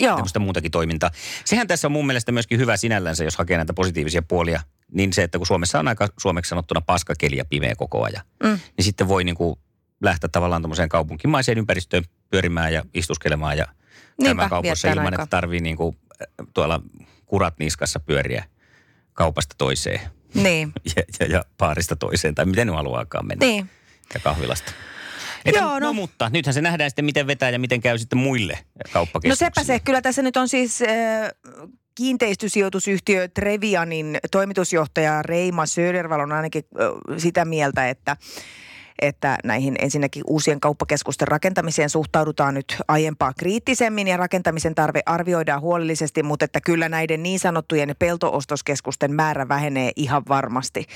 Joo. 0.00 0.14
Tämmöistä 0.14 0.38
muutakin 0.38 0.70
toimintaa. 0.70 1.10
Sehän 1.44 1.66
tässä 1.66 1.88
on 1.88 1.92
mun 1.92 2.06
mielestä 2.06 2.32
myöskin 2.32 2.58
hyvä 2.58 2.76
sinällänsä, 2.76 3.24
jos 3.24 3.36
hakee 3.36 3.56
näitä 3.56 3.74
positiivisia 3.74 4.22
puolia. 4.22 4.60
Niin 4.92 5.12
se, 5.12 5.22
että 5.22 5.38
kun 5.38 5.46
Suomessa 5.46 5.78
on 5.78 5.88
aika 5.88 6.08
suomeksi 6.18 6.48
sanottuna 6.48 6.80
paskakeli 6.80 7.36
ja 7.36 7.44
pimeä 7.44 7.74
koko 7.76 8.02
ajan, 8.02 8.22
Mm. 8.42 8.58
niin 8.76 8.84
sitten 8.84 9.08
voi 9.08 9.24
niin 9.24 9.34
kuin 9.34 9.58
lähteä 10.02 10.28
tavallaan 10.28 10.62
tuommoiseen 10.62 10.88
kaupunkimaiseen 10.88 11.58
ympäristöön 11.58 12.04
pyörimään 12.30 12.72
ja 12.72 12.82
istuskelemaan 12.94 13.58
ja 13.58 13.66
käymään 14.24 14.50
viettää 14.62 14.90
ilman, 14.92 15.06
aikaa. 15.06 15.22
että 15.24 15.36
tarvii 15.36 15.60
niin 15.60 15.76
kuin 15.76 15.96
tuolla 16.54 16.80
kurat 17.26 17.54
niskassa 17.58 18.00
pyöriä 18.00 18.44
kaupasta 19.12 19.54
toiseen 19.58 20.00
Niin, 20.34 20.72
ja, 20.96 21.02
ja, 21.20 21.26
ja 21.26 21.44
paarista 21.58 21.96
toiseen, 21.96 22.34
tai 22.34 22.44
miten 22.46 22.66
ne 22.66 22.72
haluaakaan 22.72 23.26
mennä. 23.26 23.46
niin. 23.46 23.70
Ja 24.14 24.20
kahvilasta. 24.20 24.72
Että, 25.44 25.60
Joo, 25.60 25.68
no. 25.68 25.78
no. 25.78 25.86
no 25.86 25.92
mutta, 25.92 26.30
nythän 26.32 26.54
se 26.54 26.60
nähdään 26.62 26.90
sitten, 26.90 27.04
miten 27.04 27.26
vetää 27.26 27.50
ja 27.50 27.58
miten 27.58 27.80
käy 27.80 27.98
sitten 27.98 28.18
muille 28.18 28.52
No 28.52 28.90
kauppakeskuksille. 28.92 29.50
sepä 29.54 29.64
se, 29.64 29.80
kyllä 29.80 30.02
tässä 30.02 30.22
nyt 30.22 30.36
on 30.36 30.48
siis 30.48 30.82
äh, 30.82 30.88
kiinteistösijoitusyhtiö 31.94 33.28
Trevianin 33.28 34.18
toimitusjohtaja 34.30 35.22
Reima 35.22 35.66
Söderval 35.66 36.20
on 36.20 36.32
ainakin 36.32 36.64
äh, 36.80 37.18
sitä 37.18 37.44
mieltä, 37.44 37.88
että 37.88 38.16
että 39.02 39.38
näihin 39.44 39.76
ensinnäkin 39.78 40.22
uusien 40.26 40.60
kauppakeskusten 40.60 41.28
rakentamiseen 41.28 41.90
suhtaudutaan 41.90 42.54
nyt 42.54 42.76
aiempaa 42.88 43.32
kriittisemmin 43.38 44.08
ja 44.08 44.16
rakentamisen 44.16 44.74
tarve 44.74 45.00
arvioidaan 45.06 45.60
huolellisesti, 45.60 46.22
mutta 46.22 46.44
että 46.44 46.60
kyllä 46.60 46.88
näiden 46.88 47.22
niin 47.22 47.38
sanottujen 47.38 47.94
peltoostoskeskusten 47.98 49.14
määrä 49.14 49.48
vähenee 49.48 49.90
ihan 49.96 50.22
varmasti. 50.28 50.86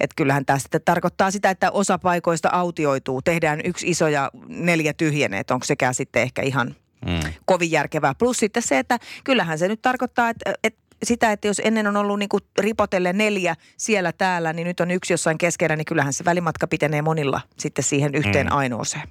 Että 0.00 0.14
kyllähän 0.16 0.46
tämä 0.46 0.58
sitten 0.58 0.80
tarkoittaa 0.84 1.30
sitä, 1.30 1.50
että 1.50 1.70
osa 1.70 1.98
paikoista 1.98 2.48
autioituu, 2.48 3.22
tehdään 3.22 3.60
yksi 3.64 3.90
iso 3.90 4.08
ja 4.08 4.30
neljä 4.48 4.92
tyhjenee, 4.92 5.40
että 5.40 5.54
onko 5.54 5.66
sekään 5.66 5.94
sitten 5.94 6.22
ehkä 6.22 6.42
ihan 6.42 6.74
Mm. 7.06 7.32
kovin 7.44 7.70
järkevää. 7.70 8.14
Plus 8.14 8.36
sitten 8.36 8.62
se, 8.62 8.78
että 8.78 8.98
kyllähän 9.24 9.58
se 9.58 9.68
nyt 9.68 9.82
tarkoittaa, 9.82 10.30
että, 10.30 10.52
että 10.64 10.80
sitä, 11.02 11.32
että 11.32 11.48
jos 11.48 11.60
ennen 11.64 11.86
on 11.86 11.96
ollut 11.96 12.18
niin 12.18 12.28
kuin 12.28 12.42
ripotelle 12.58 13.12
neljä 13.12 13.54
siellä 13.76 14.12
täällä, 14.12 14.52
niin 14.52 14.66
nyt 14.68 14.80
on 14.80 14.90
yksi 14.90 15.12
jossain 15.12 15.38
keskellä, 15.38 15.76
niin 15.76 15.84
kyllähän 15.84 16.12
se 16.12 16.24
välimatka 16.24 16.66
pitenee 16.66 17.02
monilla 17.02 17.40
sitten 17.58 17.84
siihen 17.84 18.14
yhteen 18.14 18.46
Mm. 18.46 18.56
ainoaseen. 18.56 19.08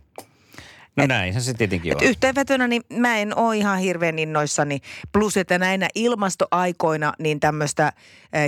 No 0.95 1.05
näinhän 1.05 1.43
se 1.43 1.53
tietenkin 1.53 1.91
Et 1.91 2.01
on. 2.01 2.07
yhteenvetona, 2.07 2.67
niin 2.67 2.81
mä 2.93 3.17
en 3.17 3.37
ole 3.37 3.57
ihan 3.57 3.79
hirveän 3.79 4.19
innoissani. 4.19 4.79
Plus, 5.11 5.37
että 5.37 5.57
näinä 5.57 5.87
ilmastoaikoina 5.95 7.13
niin 7.19 7.39
tämmöistä 7.39 7.85
äh, 7.87 7.93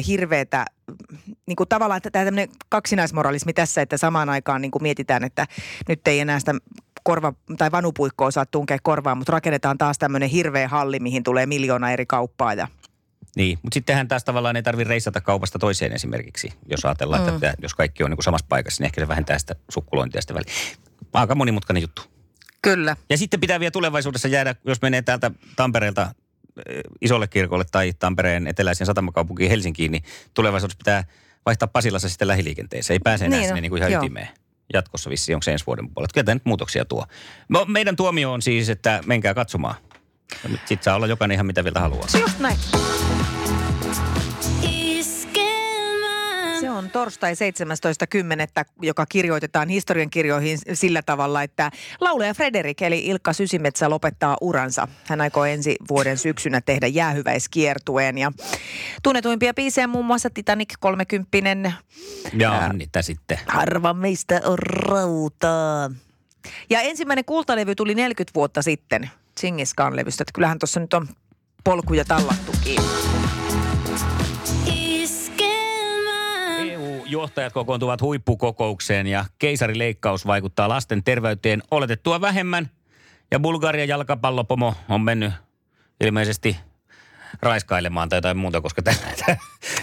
hirveätä, 0.07 0.65
niin 1.48 1.55
kuin 1.55 1.69
tavallaan 1.69 2.01
tämä 2.01 2.25
tämmöinen 2.25 2.50
kaksinaismoralismi 2.69 3.53
tässä, 3.53 3.81
että 3.81 3.98
samaan 3.98 4.29
aikaan 4.29 4.62
niin 4.62 4.71
kuin 4.71 4.83
mietitään, 4.83 5.24
että 5.24 5.48
nyt 5.89 6.07
ei 6.07 6.19
enää 6.19 6.39
sitä 6.39 6.53
korva- 7.10 7.33
tai 7.57 7.71
vanupuikkoa 7.71 8.31
saa 8.31 8.45
tunkea 8.45 8.77
korvaan, 8.83 9.17
mutta 9.17 9.31
rakennetaan 9.31 9.77
taas 9.77 9.98
tämmöinen 10.00 10.29
hirveä 10.29 10.67
halli, 10.67 11.00
mihin 11.00 11.24
tulee 11.24 11.45
miljoona 11.45 11.91
eri 11.91 12.05
kauppaa 12.05 12.53
ja 12.53 12.67
Niin, 13.35 13.59
mutta 13.61 13.73
sittenhän 13.73 14.07
taas 14.07 14.23
tavallaan 14.23 14.55
ei 14.55 14.63
tarvitse 14.63 14.89
reissata 14.89 15.21
kaupasta 15.21 15.59
toiseen 15.59 15.93
esimerkiksi, 15.93 16.53
jos 16.69 16.85
ajatellaan, 16.85 17.21
mm. 17.21 17.35
että 17.35 17.53
jos 17.61 17.73
kaikki 17.73 18.03
on 18.03 18.09
niin 18.09 18.17
kuin 18.17 18.23
samassa 18.23 18.45
paikassa, 18.50 18.83
niin 18.83 18.85
ehkä 18.85 19.01
se 19.01 19.07
vähentää 19.07 19.39
sitä 19.39 19.55
sukkulointia 19.69 20.21
sitten 20.21 20.35
väliin. 20.35 20.77
Aika 21.13 21.35
monimutkainen 21.35 21.81
juttu. 21.81 22.01
Kyllä. 22.61 22.95
Ja 23.09 23.17
sitten 23.17 23.39
pitää 23.39 23.59
vielä 23.59 23.71
tulevaisuudessa 23.71 24.27
jäädä, 24.27 24.55
jos 24.65 24.81
menee 24.81 25.01
täältä 25.01 25.31
Tampereelta 25.55 26.11
eh, 26.65 26.81
isolle 27.01 27.27
kirkolle 27.27 27.65
tai 27.71 27.93
Tampereen 28.00 28.47
eteläisen 28.47 28.88
satamakaupunkiin 28.88 29.50
Helsinkiin, 29.50 29.91
niin 29.91 30.03
tulevaisuudessa 30.33 30.77
pitää 30.77 31.03
vaihtaa 31.45 31.67
Pasilassa 31.67 32.09
sitten 32.09 32.27
lähiliikenteeseen. 32.27 32.95
Ei 32.95 33.00
pääse 33.00 33.25
enää 33.25 33.39
Niin 33.39 33.45
on, 33.45 33.47
sinne 33.47 33.61
niin 33.61 33.69
kuin 33.69 33.79
ihan 33.79 33.91
joo. 33.91 34.03
ytimeen. 34.03 34.27
Jatkossa 34.73 35.09
vissi 35.09 35.33
onko 35.33 35.43
se 35.43 35.51
ensi 35.51 35.65
vuoden 35.65 35.89
puolella. 35.89 36.11
Kyllä 36.13 36.25
tämä 36.25 36.35
nyt 36.35 36.45
muutoksia 36.45 36.85
tuo. 36.85 37.05
No, 37.50 37.65
meidän 37.65 37.95
tuomio 37.95 38.33
on 38.33 38.41
siis, 38.41 38.69
että 38.69 39.03
menkää 39.05 39.33
katsomaan. 39.33 39.75
Ja 40.43 40.50
nyt 40.50 40.61
sit 40.65 40.83
saa 40.83 40.95
olla 40.95 41.07
jokainen 41.07 41.35
ihan 41.35 41.45
mitä 41.45 41.63
vielä 41.63 41.79
haluaa. 41.79 42.07
Just 42.19 42.39
näin. 42.39 42.57
Torstai 46.91 47.33
17.10., 47.33 48.65
joka 48.81 49.05
kirjoitetaan 49.05 49.69
historian 49.69 50.10
kirjoihin 50.10 50.60
sillä 50.74 51.01
tavalla, 51.01 51.43
että 51.43 51.71
laulaja 52.00 52.33
Frederik 52.33 52.81
eli 52.81 53.05
Ilkka 53.05 53.33
Sysimetsä 53.33 53.89
lopettaa 53.89 54.38
uransa. 54.41 54.88
Hän 55.05 55.21
aikoo 55.21 55.45
ensi 55.45 55.75
vuoden 55.89 56.17
syksynä 56.17 56.62
tehdä 56.62 56.88
jäähyväiskiertueen 56.88 58.17
ja 58.17 58.31
tunnetuimpia 59.03 59.53
biisejä 59.53 59.88
muun 59.88 60.05
muassa 60.05 60.29
Titanic 60.29 60.74
30 60.79 61.71
Ja 62.33 62.74
niitä 62.74 63.01
sitten. 63.01 63.39
Harva 63.48 63.93
meistä 63.93 64.41
on 64.43 64.60
rautaa. 64.60 65.91
Ja 66.69 66.81
ensimmäinen 66.81 67.25
kultalevy 67.25 67.75
tuli 67.75 67.95
40 67.95 68.31
vuotta 68.36 68.62
sitten 68.62 69.10
Chingis 69.39 69.74
Khan 69.74 69.95
levystä. 69.95 70.24
Että 70.24 70.33
kyllähän 70.33 70.60
tuossa 70.60 70.79
nyt 70.79 70.93
on 70.93 71.07
polkuja 71.63 72.05
tallattukin. 72.05 72.81
EU-johtajat 77.12 77.53
kokoontuvat 77.53 78.01
huippukokoukseen 78.01 79.08
ja 79.08 79.25
keisarileikkaus 79.39 80.27
vaikuttaa 80.27 80.70
lasten 80.70 81.03
terveyteen 81.03 81.63
oletettua 81.72 82.22
vähemmän. 82.22 82.70
Ja 83.32 83.39
Bulgarian 83.39 83.88
jalkapallopomo 83.88 84.75
on 84.89 85.01
mennyt 85.01 85.34
ilmeisesti 86.01 86.58
raiskailemaan 87.41 88.10
tai 88.10 88.18
jotain 88.18 88.38
muuta, 88.38 88.62
koska 88.62 88.82
tällä 88.82 89.00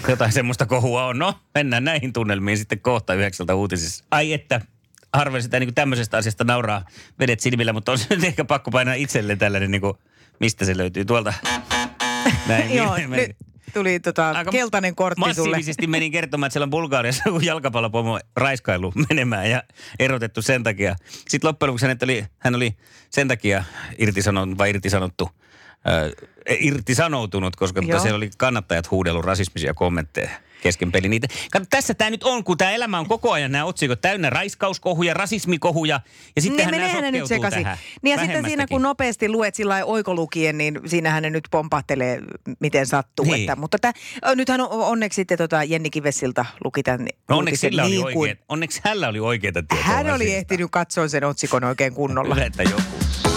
jotain 0.09 0.31
semmoista 0.31 0.65
kohua 0.65 1.05
on. 1.05 1.19
No, 1.19 1.33
mennään 1.55 1.83
näihin 1.83 2.13
tunnelmiin 2.13 2.57
sitten 2.57 2.79
kohta 2.79 3.13
yhdeksältä 3.13 3.55
uutisissa. 3.55 4.05
Ai 4.11 4.33
että, 4.33 4.61
harvoin 5.13 5.43
sitä 5.43 5.59
niin 5.59 5.75
tämmöisestä 5.75 6.17
asiasta 6.17 6.43
nauraa 6.43 6.85
vedet 7.19 7.39
silmillä, 7.39 7.73
mutta 7.73 7.91
on 7.91 7.97
se 7.97 8.17
ehkä 8.23 8.45
pakko 8.45 8.71
painaa 8.71 8.93
itselle 8.93 9.35
tällainen, 9.35 9.71
niin 9.71 9.81
kuin, 9.81 9.93
mistä 10.39 10.65
se 10.65 10.77
löytyy 10.77 11.05
tuolta. 11.05 11.33
Näin, 12.47 12.73
Joo, 12.77 12.97
me- 13.07 13.17
nyt 13.17 13.35
tuli 13.73 13.99
tota, 13.99 14.29
Aika 14.29 14.51
keltainen 14.51 14.95
kortti 14.95 15.21
sulle. 15.21 15.49
Massiivisesti 15.49 15.87
menin 15.87 16.11
kertomaan, 16.11 16.47
että 16.47 16.53
siellä 16.53 16.63
on 16.63 16.69
Bulgaariassa 16.69 17.23
joku 17.25 17.39
jalkapallopomo 17.39 18.19
raiskailu 18.35 18.93
menemään 19.09 19.49
ja 19.49 19.63
erotettu 19.99 20.41
sen 20.41 20.63
takia. 20.63 20.95
Sitten 21.27 21.47
loppujen 21.47 21.67
lopuksi 21.69 21.85
hänet 21.85 22.03
oli, 22.03 22.25
hän 22.39 22.55
oli 22.55 22.75
sen 23.09 23.27
takia 23.27 23.63
irtisanonut 23.97 24.57
vai 24.57 24.69
irtisanottu, 24.69 25.29
äh, 25.87 26.27
irtisanoutunut, 26.59 27.55
koska 27.55 27.81
Joo. 27.81 27.99
siellä 27.99 28.17
oli 28.17 28.29
kannattajat 28.37 28.91
huudellut 28.91 29.25
rasismisia 29.25 29.73
kommentteja 29.73 30.29
kesken 30.61 30.91
peli. 30.91 31.09
Niitä. 31.09 31.27
Kato, 31.51 31.65
tässä 31.69 31.93
tämä 31.93 32.09
nyt 32.09 32.23
on, 32.23 32.43
kun 32.43 32.57
tämä 32.57 32.71
elämä 32.71 32.99
on 32.99 33.07
koko 33.07 33.31
ajan 33.31 33.51
nämä 33.51 33.65
otsikot 33.65 34.01
täynnä 34.01 34.29
raiskauskohuja, 34.29 35.13
rasismikohuja 35.13 35.99
ja 36.35 36.41
sittenhän 36.41 36.71
niin 36.71 36.93
nämä 36.93 37.11
nyt 37.11 37.27
sekaisin. 37.27 37.63
tähän. 37.63 37.77
Niin 38.01 38.11
ja 38.19 38.25
sitten 38.25 38.45
siinä 38.45 38.67
kun 38.67 38.81
nopeasti 38.81 39.29
luet 39.29 39.55
sillä 39.55 39.85
oikolukien, 39.85 40.57
niin 40.57 40.79
siinähän 40.85 41.23
ne 41.23 41.29
nyt 41.29 41.47
pompahtelee 41.51 42.21
miten 42.59 42.87
sattuu. 42.87 43.25
Niin. 43.25 43.39
Että, 43.39 43.55
mutta 43.55 43.77
tää, 43.79 43.93
nythän 44.35 44.61
on, 44.61 44.67
onneksi 44.71 45.15
sitten 45.15 45.37
tota 45.37 45.63
Jenni 45.63 45.89
Kivessilta 45.89 46.45
luki 46.63 46.83
tämän 46.83 47.07
No 47.29 47.37
onneksi, 47.37 47.59
sillä 47.61 47.83
oli 47.83 47.91
niin 47.91 48.01
kuin 48.01 48.17
oikeet, 48.17 48.39
onneksi 48.49 48.81
hänellä 48.83 49.07
oli 49.07 49.19
oikeita 49.19 49.63
tietoa. 49.63 49.87
hän 49.87 50.05
oli 50.05 50.13
asiasta. 50.13 50.37
ehtinyt 50.37 50.71
katsoa 50.71 51.07
sen 51.07 51.23
otsikon 51.23 51.63
oikein 51.63 51.93
kunnolla. 51.93 52.35
Hyvä, 52.35 52.45
että 52.45 52.63
joku. 52.63 53.28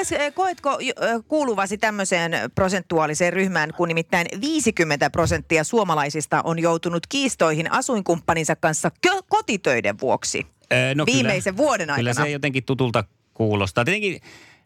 Mikko, 0.00 0.14
miten 0.14 0.32
koetko 0.32 0.78
ö, 1.02 1.22
kuuluvasi 1.28 1.78
tämmöiseen 1.78 2.32
prosentuaaliseen 2.54 3.32
ryhmään, 3.32 3.70
kun 3.76 3.88
nimittäin 3.88 4.26
50 4.40 5.10
prosenttia 5.10 5.64
suomalaisista 5.64 6.40
on 6.44 6.58
joutunut 6.58 7.06
kiistoihin 7.06 7.72
asuinkumppaninsa 7.72 8.56
kanssa 8.56 8.90
kotitöiden 9.28 10.00
vuoksi 10.00 10.46
Öö, 10.72 10.94
no 10.94 11.06
viimeisen 11.06 11.56
vuoden 11.56 11.88
Kyllä 11.96 12.10
aikana? 12.10 12.26
se 12.26 12.30
jotenkin 12.32 12.64
tutulta 12.64 13.04
kuulostaa. 13.34 13.84
Tietenkin 13.84 14.20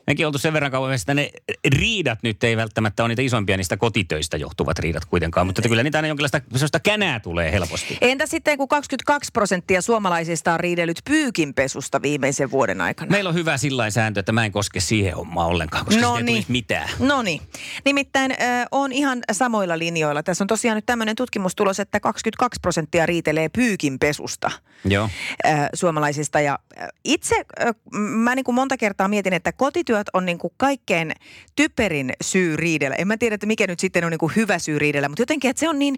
mekin 0.06 0.26
oltu 0.26 0.38
sen 0.38 0.52
verran 0.52 0.70
kauan, 0.70 0.94
että 0.94 1.14
ne 1.14 1.30
riidat 1.78 2.18
nyt 2.22 2.44
ei 2.44 2.56
välttämättä 2.56 3.02
ole 3.02 3.08
niitä 3.08 3.22
isompia 3.22 3.56
niistä 3.56 3.76
kotitöistä 3.76 4.36
johtuvat 4.36 4.78
riidat 4.78 5.04
kuitenkaan, 5.04 5.46
mutta 5.46 5.62
kyllä 5.62 5.82
niitä 5.82 5.98
aina 5.98 6.08
jonkinlaista 6.08 6.40
sellaista 6.52 6.80
känää 6.80 7.20
tulee 7.20 7.52
helposti. 7.52 7.98
Entä 8.00 8.26
sitten, 8.26 8.58
kun 8.58 8.68
22 8.68 9.30
prosenttia 9.32 9.82
suomalaisista 9.82 10.52
on 10.52 10.60
riidellyt 10.60 11.00
pyykinpesusta 11.04 12.02
viimeisen 12.02 12.50
vuoden 12.50 12.80
aikana? 12.80 13.10
Meillä 13.10 13.28
on 13.28 13.34
hyvä 13.34 13.56
sillä 13.56 13.90
sääntö, 13.90 14.20
että 14.20 14.32
mä 14.32 14.44
en 14.44 14.52
koske 14.52 14.80
siihen 14.80 15.14
hommaan 15.16 15.48
ollenkaan, 15.48 15.84
koska 15.84 16.00
No 16.00 16.06
siitä 16.08 16.18
ei 16.18 16.24
niin. 16.24 16.34
tulisi 16.34 16.52
mitään. 16.52 16.88
No 16.98 17.22
niin. 17.22 17.40
Nimittäin 17.84 18.32
äh, 18.32 18.66
on 18.70 18.92
ihan 18.92 19.18
samoilla 19.32 19.78
linjoilla. 19.78 20.22
Tässä 20.22 20.44
on 20.44 20.48
tosiaan 20.48 20.76
nyt 20.76 20.86
tämmöinen 20.86 21.16
tutkimustulos, 21.16 21.80
että 21.80 22.00
22 22.00 22.60
prosenttia 22.60 23.06
riitelee 23.06 23.48
pyykinpesusta 23.48 24.50
Joo. 24.84 25.08
äh, 25.46 25.68
suomalaisista. 25.74 26.40
Ja 26.40 26.58
itse 27.04 27.34
äh, 27.66 27.74
mä 27.94 28.34
niin 28.34 28.44
kuin 28.44 28.54
monta 28.54 28.76
kertaa 28.76 29.08
mietin, 29.08 29.32
että 29.32 29.52
kotityöt 29.94 30.10
on 30.12 30.26
niin 30.26 30.38
kuin 30.38 30.52
kaikkein 30.56 31.12
typerin 31.56 32.12
syy 32.22 32.56
riidellä. 32.56 32.96
En 32.96 33.08
mä 33.08 33.16
tiedä, 33.16 33.34
että 33.34 33.46
mikä 33.46 33.66
nyt 33.66 33.80
sitten 33.80 34.04
on 34.04 34.10
niin 34.10 34.18
kuin 34.18 34.32
hyvä 34.36 34.58
syy 34.58 34.78
riidellä, 34.78 35.08
mutta 35.08 35.22
jotenkin, 35.22 35.50
että 35.50 35.60
se 35.60 35.68
on 35.68 35.78
niin 35.78 35.96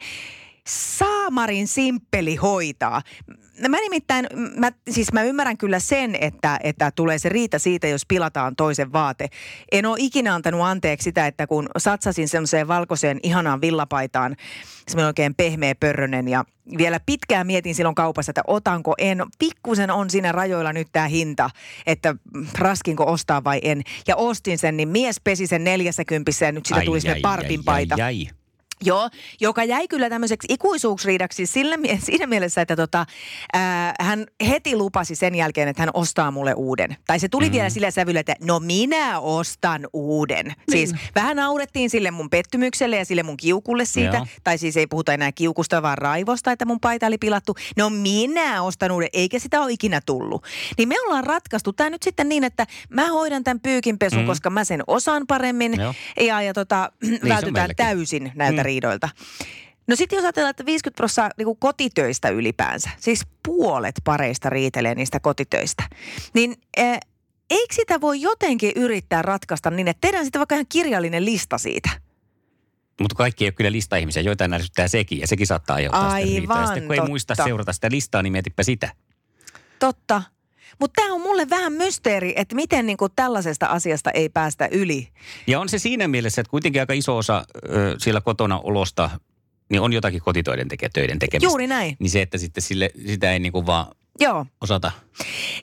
saamarin 0.68 1.68
simppeli 1.68 2.36
hoitaa. 2.36 3.02
Mä 3.68 3.80
nimittäin, 3.80 4.26
mä, 4.56 4.72
siis 4.90 5.12
mä 5.12 5.22
ymmärrän 5.22 5.56
kyllä 5.56 5.78
sen, 5.78 6.16
että, 6.20 6.58
että 6.62 6.90
tulee 6.90 7.18
se 7.18 7.28
riita 7.28 7.58
siitä, 7.58 7.86
jos 7.86 8.06
pilataan 8.06 8.56
toisen 8.56 8.92
vaate. 8.92 9.28
En 9.72 9.86
ole 9.86 9.96
ikinä 10.00 10.34
antanut 10.34 10.60
anteeksi 10.60 11.04
sitä, 11.04 11.26
että 11.26 11.46
kun 11.46 11.68
satsasin 11.78 12.28
semmoiseen 12.28 12.68
valkoiseen 12.68 13.20
ihanaan 13.22 13.60
villapaitaan, 13.60 14.36
semmoinen 14.88 15.06
oikein 15.06 15.34
pehmeä 15.34 15.74
pörrönen 15.74 16.28
ja 16.28 16.44
vielä 16.78 17.00
pitkään 17.06 17.46
mietin 17.46 17.74
silloin 17.74 17.94
kaupassa, 17.94 18.30
että 18.30 18.42
otanko 18.46 18.94
en. 18.98 19.22
Pikkusen 19.38 19.90
on 19.90 20.10
siinä 20.10 20.32
rajoilla 20.32 20.72
nyt 20.72 20.88
tämä 20.92 21.08
hinta, 21.08 21.50
että 21.86 22.14
raskinko 22.58 23.12
ostaa 23.12 23.44
vai 23.44 23.60
en. 23.62 23.82
Ja 24.08 24.16
ostin 24.16 24.58
sen, 24.58 24.76
niin 24.76 24.88
mies 24.88 25.20
pesi 25.24 25.46
sen 25.46 25.64
neljässä 25.64 26.04
kympissä 26.04 26.46
ja 26.46 26.52
nyt 26.52 26.66
sitä 26.66 26.80
tuli 26.84 27.00
sinne 27.00 27.20
parpin 27.22 27.64
paita. 27.64 27.94
Ai, 27.94 28.02
ai. 28.02 28.28
Joo, 28.84 29.10
joka 29.40 29.64
jäi 29.64 29.88
kyllä 29.88 30.10
tämmöiseksi 30.10 30.48
ikuisuusriidaksi 30.50 31.46
sillä, 31.46 31.76
mie- 31.76 31.98
siinä 32.06 32.26
mielessä, 32.26 32.60
että 32.60 32.76
tota, 32.76 33.06
ää, 33.52 33.94
hän 34.00 34.26
heti 34.48 34.76
lupasi 34.76 35.14
sen 35.14 35.34
jälkeen, 35.34 35.68
että 35.68 35.82
hän 35.82 35.90
ostaa 35.94 36.30
mulle 36.30 36.54
uuden. 36.54 36.96
Tai 37.06 37.18
se 37.18 37.28
tuli 37.28 37.46
mm. 37.46 37.52
vielä 37.52 37.70
sillä 37.70 37.90
sävyllä, 37.90 38.20
että 38.20 38.36
no 38.44 38.60
minä 38.60 39.20
ostan 39.20 39.86
uuden. 39.92 40.46
Niin. 40.46 40.56
Siis 40.70 40.94
vähän 41.14 41.36
naurettiin 41.36 41.90
sille 41.90 42.10
mun 42.10 42.30
pettymykselle 42.30 42.96
ja 42.96 43.04
sille 43.04 43.22
mun 43.22 43.36
kiukulle 43.36 43.84
siitä. 43.84 44.16
Joo. 44.16 44.26
Tai 44.44 44.58
siis 44.58 44.76
ei 44.76 44.86
puhuta 44.86 45.12
enää 45.14 45.32
kiukusta, 45.32 45.82
vaan 45.82 45.98
raivosta, 45.98 46.52
että 46.52 46.64
mun 46.64 46.80
paita 46.80 47.06
oli 47.06 47.18
pilattu. 47.18 47.56
No 47.76 47.90
minä 47.90 48.62
ostan 48.62 48.92
uuden, 48.92 49.08
eikä 49.12 49.38
sitä 49.38 49.60
ole 49.60 49.72
ikinä 49.72 50.00
tullut. 50.06 50.44
Niin 50.78 50.88
me 50.88 50.94
ollaan 51.06 51.24
ratkaistu 51.24 51.72
tämä 51.72 51.90
nyt 51.90 52.02
sitten 52.02 52.28
niin, 52.28 52.44
että 52.44 52.66
mä 52.88 53.06
hoidan 53.06 53.44
tämän 53.44 53.60
pyykinpesun, 53.60 54.20
mm. 54.20 54.26
koska 54.26 54.50
mä 54.50 54.64
sen 54.64 54.82
osaan 54.86 55.26
paremmin. 55.26 55.80
Joo. 55.80 55.94
Ja, 56.20 56.42
ja 56.42 56.54
tota, 56.54 56.92
on 57.22 57.28
vältytään 57.28 57.70
täysin 57.76 58.32
näiltä 58.34 58.62
mm. 58.62 58.65
Riidoilta. 58.66 59.08
No 59.86 59.96
sitten 59.96 60.16
jos 60.16 60.24
ajatellaan, 60.24 60.50
että 60.50 60.66
50 60.66 60.96
prosenttia 60.96 61.44
niin 61.44 61.56
kotitöistä 61.56 62.28
ylipäänsä, 62.28 62.90
siis 62.98 63.26
puolet 63.42 63.94
pareista 64.04 64.50
riitelee 64.50 64.94
niistä 64.94 65.20
kotitöistä, 65.20 65.82
niin 66.34 66.56
äh, 66.78 66.98
eikö 67.50 67.74
sitä 67.74 68.00
voi 68.00 68.20
jotenkin 68.20 68.72
yrittää 68.76 69.22
ratkaista 69.22 69.70
niin, 69.70 69.88
että 69.88 70.00
tehdään 70.00 70.24
sitten 70.24 70.38
vaikka 70.38 70.54
ihan 70.54 70.66
kirjallinen 70.68 71.24
lista 71.24 71.58
siitä? 71.58 71.90
Mutta 73.00 73.16
kaikki 73.16 73.44
ei 73.44 73.46
ole 73.46 73.52
kyllä 73.52 73.72
lista-ihmisiä, 73.72 74.22
joitain 74.22 74.54
ärsyttää 74.54 74.88
sekin, 74.88 75.20
ja 75.20 75.26
sekin 75.26 75.46
saattaa 75.46 75.76
aiheuttaa 75.76 76.20
sitä. 76.20 76.52
Aivan 76.52 76.66
Sitten 76.66 76.86
kun 76.86 76.94
ei 76.94 77.00
muista 77.00 77.34
seurata 77.34 77.72
sitä 77.72 77.90
listaa, 77.90 78.22
niin 78.22 78.32
mietipä 78.32 78.62
sitä. 78.62 78.92
Totta. 79.78 80.22
Mutta 80.80 81.02
tämä 81.02 81.14
on 81.14 81.20
mulle 81.20 81.50
vähän 81.50 81.72
mysteeri, 81.72 82.32
että 82.36 82.54
miten 82.56 82.86
niin 82.86 82.98
tällaisesta 83.16 83.66
asiasta 83.66 84.10
ei 84.10 84.28
päästä 84.28 84.68
yli. 84.72 85.08
Ja 85.46 85.60
on 85.60 85.68
se 85.68 85.78
siinä 85.78 86.08
mielessä, 86.08 86.40
että 86.40 86.50
kuitenkin 86.50 86.82
aika 86.82 86.92
iso 86.92 87.16
osa 87.16 87.44
ö, 87.68 87.96
siellä 87.98 88.20
kotona 88.20 88.58
olosta, 88.58 89.10
niin 89.70 89.80
on 89.80 89.92
jotakin 89.92 90.20
kotitöiden 90.20 90.68
teke, 90.68 90.88
töiden 90.88 91.18
tekemistä. 91.18 91.50
Juuri 91.50 91.66
näin. 91.66 91.96
Niin 91.98 92.10
se, 92.10 92.22
että 92.22 92.38
sitten 92.38 92.62
sille, 92.62 92.90
sitä 93.06 93.32
ei 93.32 93.38
niinku 93.38 93.66
vaan 93.66 93.86
Joo. 94.20 94.46
osata. 94.60 94.92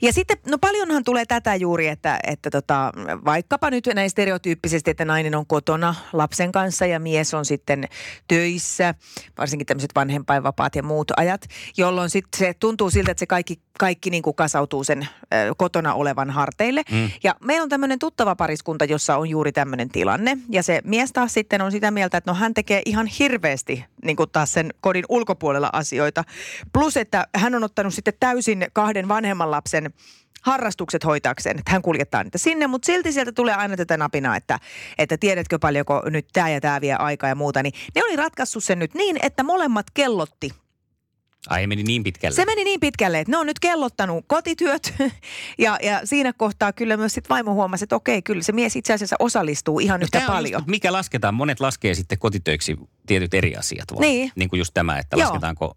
Ja 0.01 0.13
sitten, 0.13 0.37
no 0.47 0.57
paljonhan 0.57 1.03
tulee 1.03 1.25
tätä 1.25 1.55
juuri, 1.55 1.87
että, 1.87 2.19
että 2.27 2.49
tota, 2.49 2.91
vaikkapa 3.25 3.69
nyt 3.69 3.89
näin 3.95 4.09
stereotyyppisesti, 4.09 4.91
että 4.91 5.05
nainen 5.05 5.35
on 5.35 5.45
kotona 5.45 5.95
lapsen 6.13 6.51
kanssa 6.51 6.85
ja 6.85 6.99
mies 6.99 7.33
on 7.33 7.45
sitten 7.45 7.87
töissä, 8.27 8.95
varsinkin 9.37 9.65
tämmöiset 9.65 9.95
vanhempainvapaat 9.95 10.75
ja 10.75 10.83
muut 10.83 11.11
ajat, 11.17 11.45
jolloin 11.77 12.09
sitten 12.09 12.39
se 12.39 12.53
tuntuu 12.59 12.89
siltä, 12.89 13.11
että 13.11 13.19
se 13.19 13.25
kaikki, 13.25 13.59
kaikki 13.79 14.09
niin 14.09 14.23
kuin 14.23 14.35
kasautuu 14.35 14.83
sen 14.83 15.07
ö, 15.33 15.35
kotona 15.57 15.93
olevan 15.93 16.29
harteille. 16.29 16.83
Mm. 16.91 17.09
Ja 17.23 17.35
meillä 17.45 17.63
on 17.63 17.69
tämmöinen 17.69 17.99
tuttava 17.99 18.35
pariskunta, 18.35 18.85
jossa 18.85 19.17
on 19.17 19.29
juuri 19.29 19.51
tämmöinen 19.51 19.89
tilanne 19.89 20.37
ja 20.49 20.63
se 20.63 20.81
mies 20.83 21.11
taas 21.13 21.33
sitten 21.33 21.61
on 21.61 21.71
sitä 21.71 21.91
mieltä, 21.91 22.17
että 22.17 22.31
no 22.31 22.35
hän 22.35 22.53
tekee 22.53 22.81
ihan 22.85 23.07
hirveästi 23.07 23.85
niin 24.03 24.15
kuin 24.15 24.29
taas 24.29 24.53
sen 24.53 24.73
kodin 24.81 25.05
ulkopuolella 25.09 25.69
asioita. 25.73 26.23
Plus, 26.73 26.97
että 26.97 27.27
hän 27.35 27.55
on 27.55 27.63
ottanut 27.63 27.93
sitten 27.93 28.13
täysin 28.19 28.67
kahden 28.73 29.07
vanhemman 29.07 29.51
lapsen 29.51 29.93
harrastukset 30.41 31.05
hoitaakseen, 31.05 31.59
että 31.59 31.71
hän 31.71 31.81
kuljettaa 31.81 32.23
niitä 32.23 32.37
sinne, 32.37 32.67
mutta 32.67 32.85
silti 32.85 33.11
sieltä 33.11 33.31
tulee 33.31 33.55
aina 33.55 33.77
tätä 33.77 33.97
napinaa, 33.97 34.35
että, 34.35 34.59
että 34.97 35.17
tiedätkö 35.17 35.59
paljonko 35.59 36.01
nyt 36.09 36.27
tämä 36.33 36.49
ja 36.49 36.61
tämä 36.61 36.81
vie 36.81 36.95
aikaa 36.95 37.29
ja 37.29 37.35
muuta, 37.35 37.63
niin 37.63 37.73
ne 37.95 38.03
oli 38.03 38.15
ratkaissut 38.15 38.63
sen 38.63 38.79
nyt 38.79 38.93
niin, 38.93 39.17
että 39.21 39.43
molemmat 39.43 39.85
kellotti 39.93 40.62
Ai 41.49 41.67
meni 41.67 41.83
niin 41.83 42.03
pitkälle. 42.03 42.35
se 42.35 42.45
meni 42.45 42.63
niin 42.63 42.79
pitkälle, 42.79 43.19
että 43.19 43.31
ne 43.31 43.37
on 43.37 43.45
nyt 43.45 43.59
kellottanut 43.59 44.25
kotityöt 44.27 44.93
ja, 45.57 45.77
ja 45.83 46.01
siinä 46.03 46.33
kohtaa 46.33 46.73
kyllä 46.73 46.97
myös 46.97 47.13
sitten 47.13 47.29
vaimo 47.29 47.53
huomasi, 47.53 47.85
että 47.85 47.95
okei, 47.95 48.21
kyllä 48.21 48.43
se 48.43 48.51
mies 48.51 48.75
itse 48.75 48.93
asiassa 48.93 49.15
osallistuu 49.19 49.79
ihan 49.79 49.99
No 49.99 50.03
yhtä 50.03 50.21
paljon. 50.27 50.59
Just, 50.59 50.67
mikä 50.67 50.93
lasketaan? 50.93 51.33
Monet 51.33 51.59
laskee 51.59 51.93
sitten 51.93 52.19
kotitöiksi 52.19 52.77
tietyt 53.05 53.33
eri 53.33 53.55
asiat 53.55 53.91
vaan. 53.91 54.01
Niin. 54.01 54.31
niin 54.35 54.49
kuin 54.49 54.57
just 54.57 54.73
tämä, 54.73 54.99
että 54.99 55.15
Joo. 55.15 55.25
lasketaanko 55.25 55.73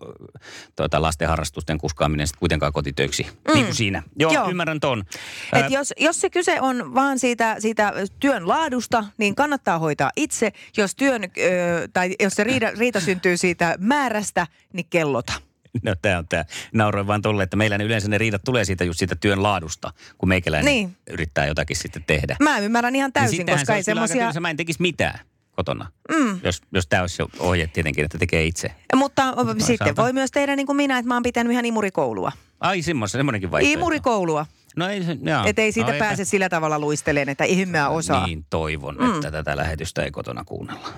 tuota, 0.76 1.02
lasten 1.02 1.28
harrastusten 1.28 1.78
kuskaaminen 1.78 2.26
sitten 2.26 2.40
kuitenkaan 2.40 2.72
kotitöiksi. 2.72 3.22
Mm. 3.22 3.54
Niin 3.54 3.64
kuin 3.64 3.76
siinä. 3.76 4.02
Joo, 4.18 4.32
Joo. 4.32 4.50
Ymmärrän 4.50 4.80
ton. 4.80 5.04
Et 5.52 5.70
jos, 5.70 5.94
jos 5.96 6.20
se 6.20 6.30
kyse 6.30 6.60
on 6.60 6.94
vaan 6.94 7.18
siitä, 7.18 7.56
siitä 7.58 7.92
työn 8.20 8.48
laadusta, 8.48 9.04
niin 9.18 9.34
kannattaa 9.34 9.78
hoitaa 9.78 10.10
itse. 10.16 10.52
Jos 10.76 10.94
työn, 10.94 11.22
ö, 11.24 11.88
tai 11.92 12.14
jos 12.20 12.32
se 12.34 12.44
riita, 12.44 12.70
riita 12.78 13.00
syntyy 13.00 13.36
siitä 13.36 13.74
määrästä, 13.78 14.46
niin 14.72 14.86
kellota. 14.90 15.32
No 15.82 15.94
tämä 16.02 16.18
on 16.18 16.28
tämä. 16.28 16.44
Nauroin 16.72 17.06
vaan 17.06 17.22
tolle, 17.22 17.42
että 17.42 17.56
meillä 17.56 17.78
ne 17.78 17.84
yleensä 17.84 18.08
ne 18.08 18.18
riidat 18.18 18.44
tulee 18.44 18.64
siitä 18.64 18.84
just 18.84 18.98
siitä 18.98 19.16
työn 19.16 19.42
laadusta, 19.42 19.92
kun 20.18 20.28
meikäläinen 20.28 20.72
Niin. 20.72 20.96
yrittää 21.10 21.46
jotakin 21.46 21.76
sitten 21.76 22.04
tehdä. 22.06 22.36
Mä 22.42 22.58
ymmärrän 22.58 22.96
ihan 22.96 23.08
Niin 23.08 23.12
täysin, 23.12 23.36
sittenhän 23.36 23.60
koska 23.60 23.72
se 23.72 23.76
ei 23.76 23.82
semmoisia... 23.82 24.40
Mä 24.40 24.50
en 24.50 24.56
tekisi 24.56 24.82
mitään 24.82 25.18
kotona, 25.50 25.90
mm. 26.10 26.40
jos, 26.44 26.62
jos 26.72 26.86
tämä 26.86 27.02
olisi 27.02 27.22
ohje 27.38 27.66
tietenkin, 27.66 28.04
että 28.04 28.18
tekee 28.18 28.44
itse. 28.44 28.72
Mutta 28.96 29.34
sitten 29.58 29.76
saatan. 29.78 29.96
voi 29.96 30.12
myös 30.12 30.30
tehdä 30.30 30.56
niin 30.56 30.66
kuin 30.66 30.76
minä, 30.76 30.98
että 30.98 31.08
mä 31.08 31.14
oon 31.14 31.22
pitänyt 31.22 31.52
ihan 31.52 31.64
imurikoulua. 31.64 32.32
Ai 32.60 32.82
semmoinen, 32.82 33.10
semmoinenkin 33.10 33.50
vaihtoehto. 33.50 33.78
Imurikoulua. 33.78 34.46
No 34.76 34.88
ei 34.88 35.04
se, 35.04 35.16
ei 35.56 35.72
siitä 35.72 35.92
no, 35.92 35.98
pääse 35.98 36.24
sillä 36.24 36.48
tavalla 36.48 36.78
luisteleen, 36.78 37.28
että 37.28 37.44
ihme 37.44 37.78
mä 37.78 37.88
osaa. 37.88 38.26
Niin 38.26 38.46
toivon, 38.50 38.96
mm. 38.96 39.14
että 39.14 39.30
tätä 39.30 39.56
lähetystä 39.56 40.02
ei 40.02 40.10
kotona 40.10 40.44
kuunnella. 40.44 40.88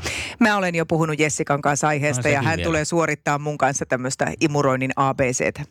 Mä 0.40 0.56
olen 0.56 0.74
jo 0.74 0.86
puhunut 0.86 1.18
Jessikan 1.18 1.62
kanssa 1.62 1.88
aiheesta 1.88 2.28
No, 2.28 2.32
ja 2.34 2.42
hän 2.42 2.56
vielä. 2.56 2.68
tulee 2.68 2.84
suorittaa 2.84 3.38
mun 3.38 3.58
kanssa 3.58 3.86
tämmöistä 3.86 4.32
imuroinnin 4.40 4.90
ABCtä. 4.96 5.64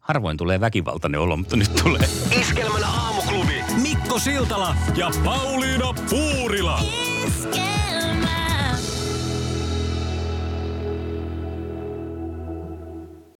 Harvoin 0.00 0.36
tulee 0.36 0.60
väkivaltainen 0.60 1.20
olo, 1.20 1.36
mutta 1.36 1.56
nyt 1.56 1.74
tulee. 1.82 2.08
Iskelmän 2.40 2.84
aamuklubi. 2.84 3.64
Mikko 3.82 4.18
Siltala 4.18 4.76
Ja 4.96 5.10
Pauliina 5.24 5.94
Puurila. 6.10 6.80
Iskelmää. 7.26 7.75